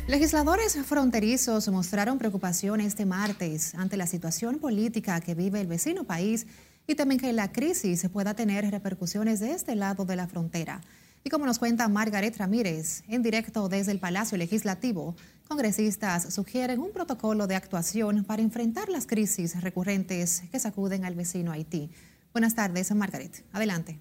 Legisladores 0.07 0.77
fronterizos 0.85 1.67
mostraron 1.67 2.17
preocupación 2.17 2.79
este 2.79 3.05
martes 3.05 3.75
ante 3.75 3.97
la 3.97 4.07
situación 4.07 4.57
política 4.59 5.19
que 5.19 5.35
vive 5.35 5.59
el 5.59 5.67
vecino 5.67 6.05
país 6.05 6.47
y 6.87 6.95
temen 6.95 7.19
que 7.19 7.33
la 7.33 7.51
crisis 7.51 8.07
pueda 8.07 8.33
tener 8.33 8.71
repercusiones 8.71 9.41
de 9.41 9.51
este 9.51 9.75
lado 9.75 10.05
de 10.05 10.15
la 10.15 10.29
frontera. 10.29 10.79
Y 11.25 11.29
como 11.29 11.45
nos 11.45 11.59
cuenta 11.59 11.89
Margaret 11.89 12.37
Ramírez, 12.37 13.03
en 13.09 13.21
directo 13.21 13.67
desde 13.67 13.91
el 13.91 13.99
Palacio 13.99 14.37
Legislativo, 14.37 15.13
congresistas 15.47 16.33
sugieren 16.33 16.79
un 16.79 16.91
protocolo 16.91 17.47
de 17.47 17.55
actuación 17.55 18.23
para 18.23 18.41
enfrentar 18.41 18.89
las 18.89 19.07
crisis 19.07 19.61
recurrentes 19.61 20.43
que 20.51 20.59
sacuden 20.59 21.05
al 21.05 21.15
vecino 21.15 21.51
Haití. 21.51 21.89
Buenas 22.33 22.55
tardes, 22.55 22.93
Margaret. 22.93 23.43
Adelante. 23.53 23.99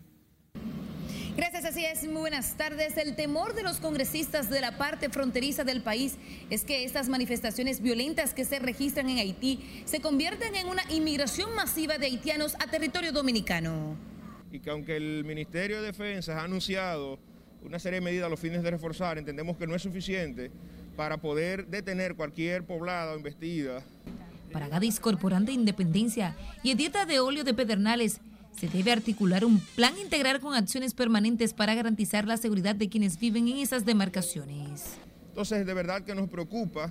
Gracias, 1.36 1.64
así 1.64 1.84
es. 1.84 2.04
Muy 2.04 2.20
buenas 2.20 2.56
tardes. 2.56 2.96
El 2.96 3.16
temor 3.16 3.54
de 3.54 3.62
los 3.62 3.78
congresistas 3.78 4.48
de 4.50 4.60
la 4.60 4.78
parte 4.78 5.10
fronteriza 5.10 5.64
del 5.64 5.82
país 5.82 6.16
es 6.50 6.64
que 6.64 6.84
estas 6.84 7.08
manifestaciones 7.08 7.80
violentas 7.80 8.34
que 8.34 8.44
se 8.44 8.58
registran 8.58 9.08
en 9.10 9.18
Haití 9.18 9.82
se 9.84 10.00
convierten 10.00 10.54
en 10.54 10.68
una 10.68 10.82
inmigración 10.90 11.54
masiva 11.54 11.98
de 11.98 12.06
haitianos 12.06 12.54
a 12.60 12.70
territorio 12.70 13.12
dominicano 13.12 13.96
y 14.54 14.60
que 14.60 14.70
aunque 14.70 14.96
el 14.96 15.24
Ministerio 15.24 15.80
de 15.82 15.88
Defensa 15.88 16.38
ha 16.38 16.44
anunciado 16.44 17.18
una 17.64 17.80
serie 17.80 17.98
de 17.98 18.04
medidas 18.04 18.26
a 18.26 18.28
los 18.28 18.38
fines 18.38 18.62
de 18.62 18.70
reforzar, 18.70 19.18
entendemos 19.18 19.56
que 19.56 19.66
no 19.66 19.74
es 19.74 19.82
suficiente 19.82 20.52
para 20.96 21.18
poder 21.18 21.66
detener 21.66 22.14
cualquier 22.14 22.64
poblada 22.64 23.12
o 23.12 23.16
investida. 23.16 23.82
Para 24.52 24.68
Gadis 24.68 25.00
Corporante 25.00 25.52
Independencia 25.52 26.36
y 26.62 26.74
Dieta 26.74 27.06
de 27.06 27.20
Óleo 27.20 27.44
de 27.44 27.54
Pedernales, 27.54 28.20
se 28.56 28.68
debe 28.68 28.92
articular 28.92 29.44
un 29.44 29.58
plan 29.58 29.98
integral 29.98 30.40
con 30.40 30.54
acciones 30.54 30.94
permanentes 30.94 31.52
para 31.52 31.74
garantizar 31.74 32.26
la 32.26 32.36
seguridad 32.36 32.76
de 32.76 32.88
quienes 32.88 33.18
viven 33.18 33.48
en 33.48 33.56
esas 33.56 33.84
demarcaciones. 33.84 34.96
Entonces, 35.30 35.66
de 35.66 35.74
verdad 35.74 36.02
que 36.02 36.14
nos 36.14 36.28
preocupa 36.28 36.90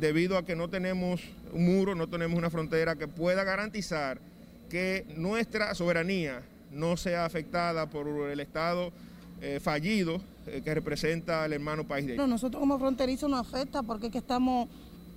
debido 0.00 0.36
a 0.36 0.44
que 0.44 0.56
no 0.56 0.68
tenemos 0.68 1.22
un 1.52 1.64
muro, 1.64 1.94
no 1.94 2.08
tenemos 2.08 2.36
una 2.36 2.50
frontera 2.50 2.96
que 2.96 3.06
pueda 3.06 3.44
garantizar 3.44 4.20
que 4.68 5.06
nuestra 5.16 5.74
soberanía 5.74 6.42
no 6.72 6.96
sea 6.96 7.24
afectada 7.24 7.88
por 7.88 8.08
el 8.28 8.40
Estado 8.40 8.92
eh, 9.40 9.60
fallido 9.60 10.20
eh, 10.46 10.62
que 10.64 10.74
representa 10.74 11.44
el 11.44 11.52
hermano 11.52 11.86
país 11.86 12.06
de 12.06 12.16
No, 12.16 12.26
nosotros 12.26 12.60
como 12.60 12.78
fronterizos 12.78 13.28
nos 13.28 13.40
afecta 13.40 13.82
porque 13.82 14.06
es 14.06 14.12
que 14.12 14.18
estamos, 14.18 14.68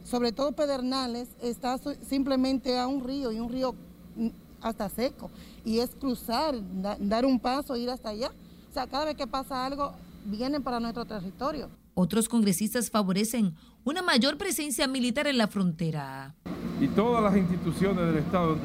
sobre 0.04 0.32
todo 0.32 0.52
Pedernales, 0.52 1.30
está 1.42 1.80
simplemente 2.08 2.78
a 2.78 2.88
un 2.88 3.04
río 3.04 3.32
y 3.32 3.40
un 3.40 3.50
río 3.50 3.74
mm, 4.16 4.28
hasta 4.62 4.90
seco. 4.90 5.30
Y 5.64 5.80
es 5.80 5.92
cruzar, 5.92 6.56
dar 7.00 7.26
un 7.26 7.40
paso, 7.40 7.76
ir 7.78 7.90
hasta 7.90 8.10
allá. 8.10 8.32
O 8.70 8.74
sea, 8.74 8.88
cada 8.88 9.06
vez 9.06 9.16
que 9.16 9.28
pasa 9.28 9.66
algo, 9.66 9.94
vienen 10.26 10.64
para 10.64 10.80
nuestro 10.80 11.06
territorio. 11.06 11.70
Otros 11.94 12.30
congresistas 12.30 12.90
favorecen 12.90 13.56
una 13.84 14.02
mayor 14.02 14.38
presencia 14.38 14.88
militar 14.88 15.28
en 15.28 15.38
la 15.38 15.48
frontera. 15.48 16.36
Y 16.80 16.88
todas 16.88 17.22
las 17.22 17.36
instituciones 17.36 18.06
del 18.06 18.18
Estado 18.18 18.58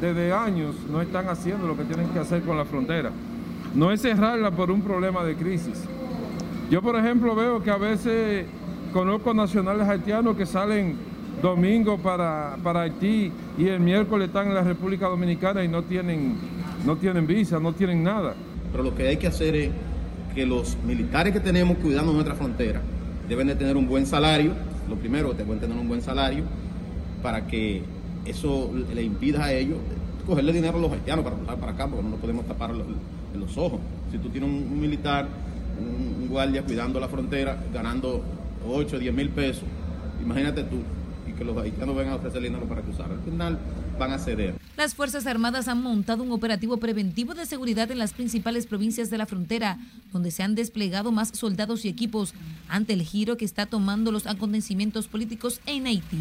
desde 0.00 0.32
años 0.32 0.74
no 0.90 1.00
están 1.00 1.28
haciendo 1.28 1.66
lo 1.66 1.76
que 1.76 1.84
tienen 1.84 2.08
que 2.10 2.18
hacer 2.18 2.42
con 2.42 2.56
la 2.56 2.64
frontera. 2.64 3.12
No 3.76 3.92
es 3.92 4.00
cerrarla 4.00 4.50
por 4.50 4.70
un 4.70 4.80
problema 4.80 5.22
de 5.22 5.36
crisis. 5.36 5.84
Yo, 6.70 6.80
por 6.80 6.96
ejemplo, 6.96 7.36
veo 7.36 7.62
que 7.62 7.70
a 7.70 7.76
veces 7.76 8.46
conozco 8.90 9.34
nacionales 9.34 9.86
haitianos 9.86 10.34
que 10.34 10.46
salen 10.46 10.96
domingo 11.42 11.98
para, 11.98 12.56
para 12.62 12.80
Haití 12.80 13.30
y 13.58 13.68
el 13.68 13.80
miércoles 13.80 14.28
están 14.28 14.48
en 14.48 14.54
la 14.54 14.62
República 14.62 15.08
Dominicana 15.08 15.62
y 15.62 15.68
no 15.68 15.82
tienen, 15.82 16.36
no 16.86 16.96
tienen 16.96 17.26
visa, 17.26 17.60
no 17.60 17.74
tienen 17.74 18.02
nada. 18.02 18.34
Pero 18.72 18.82
lo 18.82 18.94
que 18.94 19.08
hay 19.08 19.18
que 19.18 19.26
hacer 19.26 19.54
es 19.54 19.70
que 20.34 20.46
los 20.46 20.78
militares 20.86 21.34
que 21.34 21.40
tenemos 21.40 21.76
cuidando 21.76 22.14
nuestra 22.14 22.34
frontera 22.34 22.80
deben 23.28 23.46
de 23.46 23.56
tener 23.56 23.76
un 23.76 23.86
buen 23.86 24.06
salario, 24.06 24.52
lo 24.88 24.96
primero, 24.96 25.34
deben 25.34 25.60
tener 25.60 25.76
un 25.76 25.86
buen 25.86 26.00
salario 26.00 26.44
para 27.22 27.46
que 27.46 27.82
eso 28.24 28.72
le 28.94 29.02
impida 29.02 29.44
a 29.44 29.52
ellos 29.52 29.76
cogerle 30.26 30.52
dinero 30.52 30.78
a 30.78 30.80
los 30.80 30.92
haitianos 30.92 31.24
para 31.24 31.36
pasar 31.36 31.56
para 31.58 31.72
acá, 31.72 31.86
porque 31.86 32.02
no 32.02 32.10
nos 32.10 32.20
podemos 32.20 32.46
tapar 32.46 32.70
en 32.70 33.40
los 33.40 33.56
ojos. 33.56 33.80
Si 34.10 34.18
tú 34.18 34.28
tienes 34.28 34.50
un, 34.50 34.80
militar, 34.80 35.28
un, 35.78 36.28
guardia 36.28 36.62
cuidando 36.62 36.98
la 36.98 37.08
frontera, 37.08 37.62
ganando 37.72 38.22
8 38.68 38.96
o 38.96 38.98
10 38.98 39.14
mil 39.14 39.28
pesos, 39.30 39.64
imagínate 40.20 40.64
tú, 40.64 40.78
y 41.28 41.32
que 41.32 41.44
los 41.44 41.56
haitianos 41.56 41.96
vengan 41.96 42.14
a 42.14 42.16
ofrecer 42.16 42.42
dinero 42.42 42.64
para 42.64 42.82
cruzar. 42.82 43.10
Al 43.10 43.20
final, 43.20 43.58
van 43.98 44.12
a 44.12 44.18
ceder. 44.18 44.54
Las 44.76 44.94
Fuerzas 44.94 45.26
Armadas 45.26 45.68
han 45.68 45.82
montado 45.82 46.22
un 46.22 46.32
operativo 46.32 46.76
preventivo 46.76 47.34
de 47.34 47.46
seguridad 47.46 47.90
en 47.90 47.98
las 47.98 48.12
principales 48.12 48.66
provincias 48.66 49.08
de 49.08 49.18
la 49.18 49.26
frontera, 49.26 49.78
donde 50.12 50.30
se 50.30 50.42
han 50.42 50.54
desplegado 50.54 51.12
más 51.12 51.30
soldados 51.32 51.84
y 51.84 51.88
equipos 51.88 52.34
ante 52.68 52.92
el 52.92 53.02
giro 53.02 53.36
que 53.36 53.44
está 53.44 53.66
tomando 53.66 54.12
los 54.12 54.26
acontecimientos 54.26 55.08
políticos 55.08 55.60
en 55.66 55.86
Haití. 55.86 56.18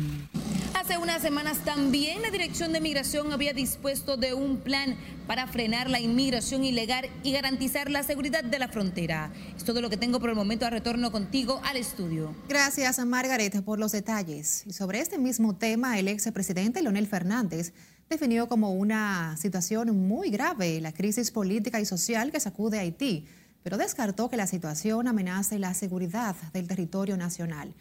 Hace 0.75 0.97
unas 0.97 1.21
semanas 1.21 1.59
también 1.63 2.21
la 2.21 2.29
Dirección 2.31 2.73
de 2.73 2.81
Migración 2.81 3.31
había 3.31 3.53
dispuesto 3.53 4.17
de 4.17 4.33
un 4.33 4.57
plan 4.57 4.97
para 5.25 5.47
frenar 5.47 5.89
la 5.89 6.01
inmigración 6.01 6.65
ilegal 6.65 7.09
y 7.23 7.31
garantizar 7.31 7.89
la 7.89 8.03
seguridad 8.03 8.43
de 8.43 8.59
la 8.59 8.67
frontera. 8.67 9.31
Es 9.55 9.63
todo 9.63 9.79
lo 9.81 9.89
que 9.89 9.95
tengo 9.95 10.19
por 10.19 10.29
el 10.29 10.35
momento. 10.35 10.65
A 10.65 10.69
retorno 10.69 11.11
contigo 11.11 11.61
al 11.63 11.77
estudio. 11.77 12.35
Gracias, 12.49 12.99
Margaret, 13.05 13.63
por 13.63 13.79
los 13.79 13.93
detalles. 13.93 14.63
Y 14.67 14.73
sobre 14.73 14.99
este 14.99 15.17
mismo 15.17 15.55
tema, 15.55 15.97
el 15.97 16.09
ex 16.09 16.29
presidente 16.31 16.81
Leonel 16.81 17.07
Fernández 17.07 17.73
definió 18.09 18.47
como 18.49 18.73
una 18.73 19.37
situación 19.37 20.07
muy 20.07 20.29
grave 20.29 20.81
la 20.81 20.91
crisis 20.91 21.31
política 21.31 21.79
y 21.79 21.85
social 21.85 22.31
que 22.31 22.39
sacude 22.39 22.79
a 22.79 22.81
Haití, 22.81 23.25
pero 23.63 23.77
descartó 23.77 24.29
que 24.29 24.37
la 24.37 24.47
situación 24.47 25.07
amenace 25.07 25.57
la 25.57 25.73
seguridad 25.73 26.35
del 26.53 26.67
territorio 26.67 27.15
nacional. 27.15 27.73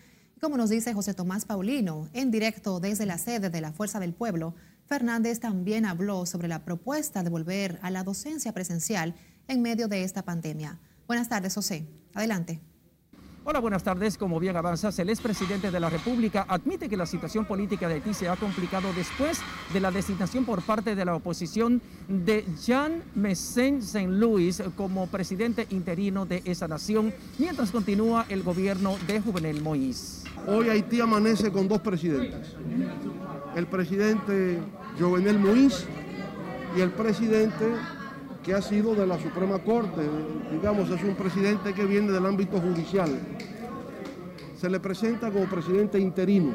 Como 0.45 0.59
nos 0.59 0.69
dice 0.69 0.93
José 0.93 1.15
Tomás 1.15 1.47
Paulino, 1.47 2.11
en 2.13 2.31
directo 2.31 2.79
desde 2.79 3.07
la 3.07 3.17
sede 3.17 3.49
de 3.49 3.63
la 3.63 3.73
Fuerza 3.73 3.99
del 3.99 4.13
Pueblo, 4.13 4.55
Fernández 4.85 5.41
también 5.41 5.87
habló 5.87 6.27
sobre 6.27 6.49
la 6.49 6.67
propuesta 6.67 7.23
de 7.23 7.31
volver 7.31 7.79
a 7.81 7.91
la 7.91 8.05
docencia 8.05 8.53
presencial 8.53 9.15
en 9.49 9.63
medio 9.63 9.89
de 9.89 10.05
esta 10.05 10.23
pandemia. 10.23 10.79
Buenas 11.07 11.31
tardes, 11.31 11.55
José. 11.55 11.87
Adelante. 12.13 12.61
Hola, 13.47 13.59
buenas 13.59 13.83
tardes. 13.85 14.19
Como 14.19 14.39
bien 14.39 14.55
avanzas, 14.55 14.99
el 14.99 15.09
expresidente 15.09 15.71
de 15.71 15.81
la 15.81 15.89
República 15.89 16.45
admite 16.47 16.91
que 16.91 16.99
la 16.99 17.07
situación 17.07 17.47
política 17.47 17.89
de 17.89 17.95
Haití 17.95 18.13
se 18.13 18.29
ha 18.29 18.37
complicado 18.37 18.93
después 18.93 19.41
de 19.73 19.81
la 19.81 19.91
designación 19.91 20.45
por 20.45 20.61
parte 20.61 20.95
de 20.95 21.07
la 21.07 21.15
oposición 21.15 21.81
de 22.07 22.45
Jean 22.63 23.03
Messen 23.15 23.83
Saint 23.83 24.13
Louis 24.13 24.63
como 24.77 25.07
presidente 25.07 25.67
interino 25.71 26.27
de 26.27 26.43
esa 26.45 26.69
nación, 26.69 27.15
mientras 27.39 27.71
continúa 27.71 28.27
el 28.29 28.43
gobierno 28.43 28.99
de 29.07 29.23
Juvenel 29.23 29.63
Moïse. 29.63 30.24
Hoy 30.47 30.69
Haití 30.69 31.01
amanece 31.01 31.51
con 31.51 31.69
dos 31.69 31.81
presidentes. 31.81 32.55
El 33.57 33.67
presidente 33.67 34.61
Jovenel 34.99 35.39
Moïse 35.39 35.87
y 36.77 36.81
el 36.81 36.91
presidente 36.91 37.65
que 38.43 38.53
ha 38.53 38.61
sido 38.61 38.95
de 38.95 39.07
la 39.07 39.19
Suprema 39.19 39.59
Corte, 39.61 40.03
digamos, 40.53 40.91
es 40.91 41.03
un 41.03 41.15
presidente 41.15 41.73
que 41.73 41.87
viene 41.87 42.13
del 42.13 42.27
ámbito 42.27 42.61
judicial. 42.61 43.11
Se 44.61 44.69
le 44.69 44.81
presenta 44.81 45.31
como 45.31 45.47
presidente 45.47 45.99
interino. 45.99 46.53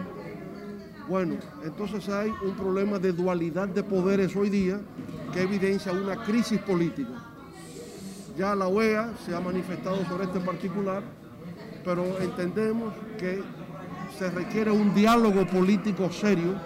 Bueno, 1.07 1.37
entonces 1.63 2.07
hay 2.09 2.31
un 2.43 2.55
problema 2.55 2.99
de 2.99 3.11
dualidad 3.11 3.67
de 3.67 3.81
poderes 3.81 4.35
hoy 4.35 4.49
día 4.49 4.79
que 5.33 5.41
evidencia 5.41 5.91
una 5.91 6.23
crisis 6.23 6.59
política. 6.59 7.25
Ya 8.37 8.53
la 8.53 8.67
OEA 8.67 9.13
se 9.25 9.35
ha 9.35 9.39
manifestado 9.39 10.05
sobre 10.05 10.25
este 10.25 10.39
particular, 10.39 11.01
pero 11.83 12.05
entendemos 12.21 12.93
que 13.17 13.41
se 14.19 14.29
requiere 14.29 14.69
un 14.69 14.93
diálogo 14.93 15.47
político 15.47 16.12
serio 16.12 16.60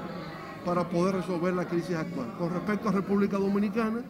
para 0.66 0.90
poder 0.90 1.18
resolver 1.18 1.54
la 1.54 1.68
crisis 1.68 1.96
actual. 1.96 2.34
Con 2.40 2.52
respecto 2.52 2.90
a 2.90 2.92
República 2.92 3.38
Dominicana, 3.38 4.02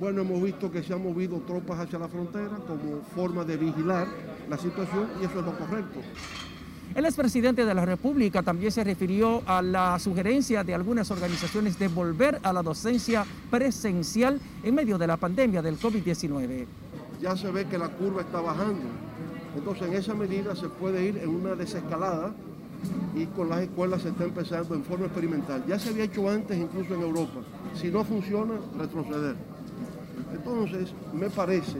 bueno, 0.00 0.22
hemos 0.22 0.42
visto 0.42 0.72
que 0.72 0.82
se 0.82 0.92
han 0.92 1.00
movido 1.00 1.40
tropas 1.46 1.78
hacia 1.78 2.00
la 2.00 2.08
frontera 2.08 2.56
como 2.66 3.02
forma 3.14 3.44
de 3.44 3.58
vigilar 3.58 4.08
la 4.50 4.58
situación 4.58 5.08
y 5.22 5.24
eso 5.24 5.38
es 5.38 5.44
lo 5.44 5.56
correcto. 5.56 6.00
El 6.96 7.04
expresidente 7.04 7.64
de 7.64 7.74
la 7.74 7.84
República 7.84 8.42
también 8.42 8.72
se 8.72 8.82
refirió 8.82 9.42
a 9.46 9.62
la 9.62 9.96
sugerencia 10.00 10.64
de 10.64 10.74
algunas 10.74 11.12
organizaciones 11.12 11.78
de 11.78 11.86
volver 11.86 12.40
a 12.42 12.52
la 12.52 12.62
docencia 12.62 13.24
presencial 13.52 14.40
en 14.64 14.74
medio 14.74 14.98
de 14.98 15.06
la 15.06 15.16
pandemia 15.16 15.62
del 15.62 15.78
COVID-19. 15.78 16.66
Ya 17.22 17.36
se 17.36 17.52
ve 17.52 17.66
que 17.66 17.78
la 17.78 17.88
curva 17.90 18.22
está 18.22 18.40
bajando, 18.40 18.82
entonces 19.56 19.86
en 19.86 19.94
esa 19.94 20.14
medida 20.14 20.56
se 20.56 20.68
puede 20.68 21.04
ir 21.04 21.18
en 21.18 21.28
una 21.28 21.54
desescalada 21.54 22.34
y 23.14 23.26
con 23.26 23.48
las 23.48 23.60
escuelas 23.60 24.02
se 24.02 24.08
está 24.08 24.24
empezando 24.24 24.74
en 24.74 24.84
forma 24.84 25.06
experimental. 25.06 25.64
Ya 25.66 25.78
se 25.78 25.90
había 25.90 26.04
hecho 26.04 26.28
antes 26.28 26.58
incluso 26.58 26.94
en 26.94 27.02
Europa. 27.02 27.40
Si 27.74 27.88
no 27.88 28.04
funciona, 28.04 28.54
retroceder. 28.78 29.36
Entonces, 30.32 30.92
me 31.12 31.30
parece, 31.30 31.78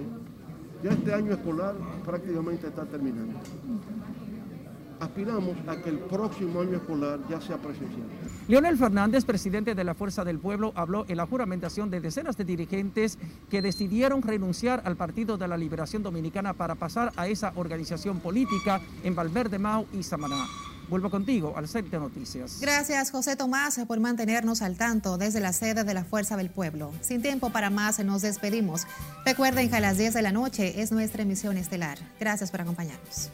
ya 0.83 0.91
este 0.91 1.13
año 1.13 1.33
escolar 1.33 1.75
prácticamente 2.05 2.69
está 2.69 2.85
terminando. 2.85 3.39
Aspiramos 5.01 5.57
a 5.67 5.77
que 5.83 5.91
el 5.91 5.99
próximo 5.99 6.61
año 6.61 6.77
escolar 6.77 7.19
ya 7.29 7.41
sea 7.41 7.57
presencial. 7.59 8.07
Leonel 8.47 8.79
Fernández, 8.79 9.25
presidente 9.25 9.75
de 9.75 9.85
la 9.85 9.95
Fuerza 9.95 10.25
del 10.25 10.39
Pueblo, 10.39 10.73
habló 10.77 11.05
en 11.09 11.17
la 11.17 11.27
juramentación 11.27 11.91
de 11.91 12.01
decenas 12.01 12.37
de 12.37 12.45
dirigentes 12.45 13.19
que 13.51 13.61
decidieron 13.61 14.23
renunciar 14.23 14.83
al 14.85 14.97
Partido 14.97 15.37
de 15.37 15.49
la 15.49 15.57
Liberación 15.57 16.03
Dominicana 16.03 16.53
para 16.53 16.77
pasar 16.77 17.13
a 17.17 17.27
esa 17.27 17.53
organización 17.57 18.21
política 18.21 18.81
en 19.03 19.15
Valverde 19.15 19.59
Mau 19.59 19.85
y 19.93 20.03
Samaná. 20.03 20.45
Vuelvo 20.89 21.11
contigo 21.11 21.55
al 21.57 21.69
set 21.69 21.91
de 21.91 21.99
noticias. 21.99 22.59
Gracias, 22.61 23.11
José 23.11 23.37
Tomás, 23.37 23.79
por 23.87 24.01
mantenernos 24.01 24.63
al 24.63 24.77
tanto 24.77 25.19
desde 25.19 25.41
la 25.41 25.53
sede 25.53 25.85
de 25.85 25.95
la 25.95 26.05
Fuerza 26.05 26.37
del 26.37 26.51
Pueblo. 26.51 26.93
Sin 27.01 27.23
tiempo 27.23 27.51
para 27.51 27.71
más, 27.71 27.99
nos 28.05 28.23
despedimos. 28.23 28.87
Recuerden 29.25 29.71
que 29.71 29.77
a 29.77 29.81
las 29.81 29.99
10 29.99 30.15
de 30.15 30.23
la 30.23 30.33
noche 30.33 30.81
es 30.81 30.93
nuestra 30.93 31.23
emisión 31.23 31.57
estelar. 31.57 31.99
Gracias 32.21 32.51
por 32.51 32.61
acompañarnos. 32.61 33.31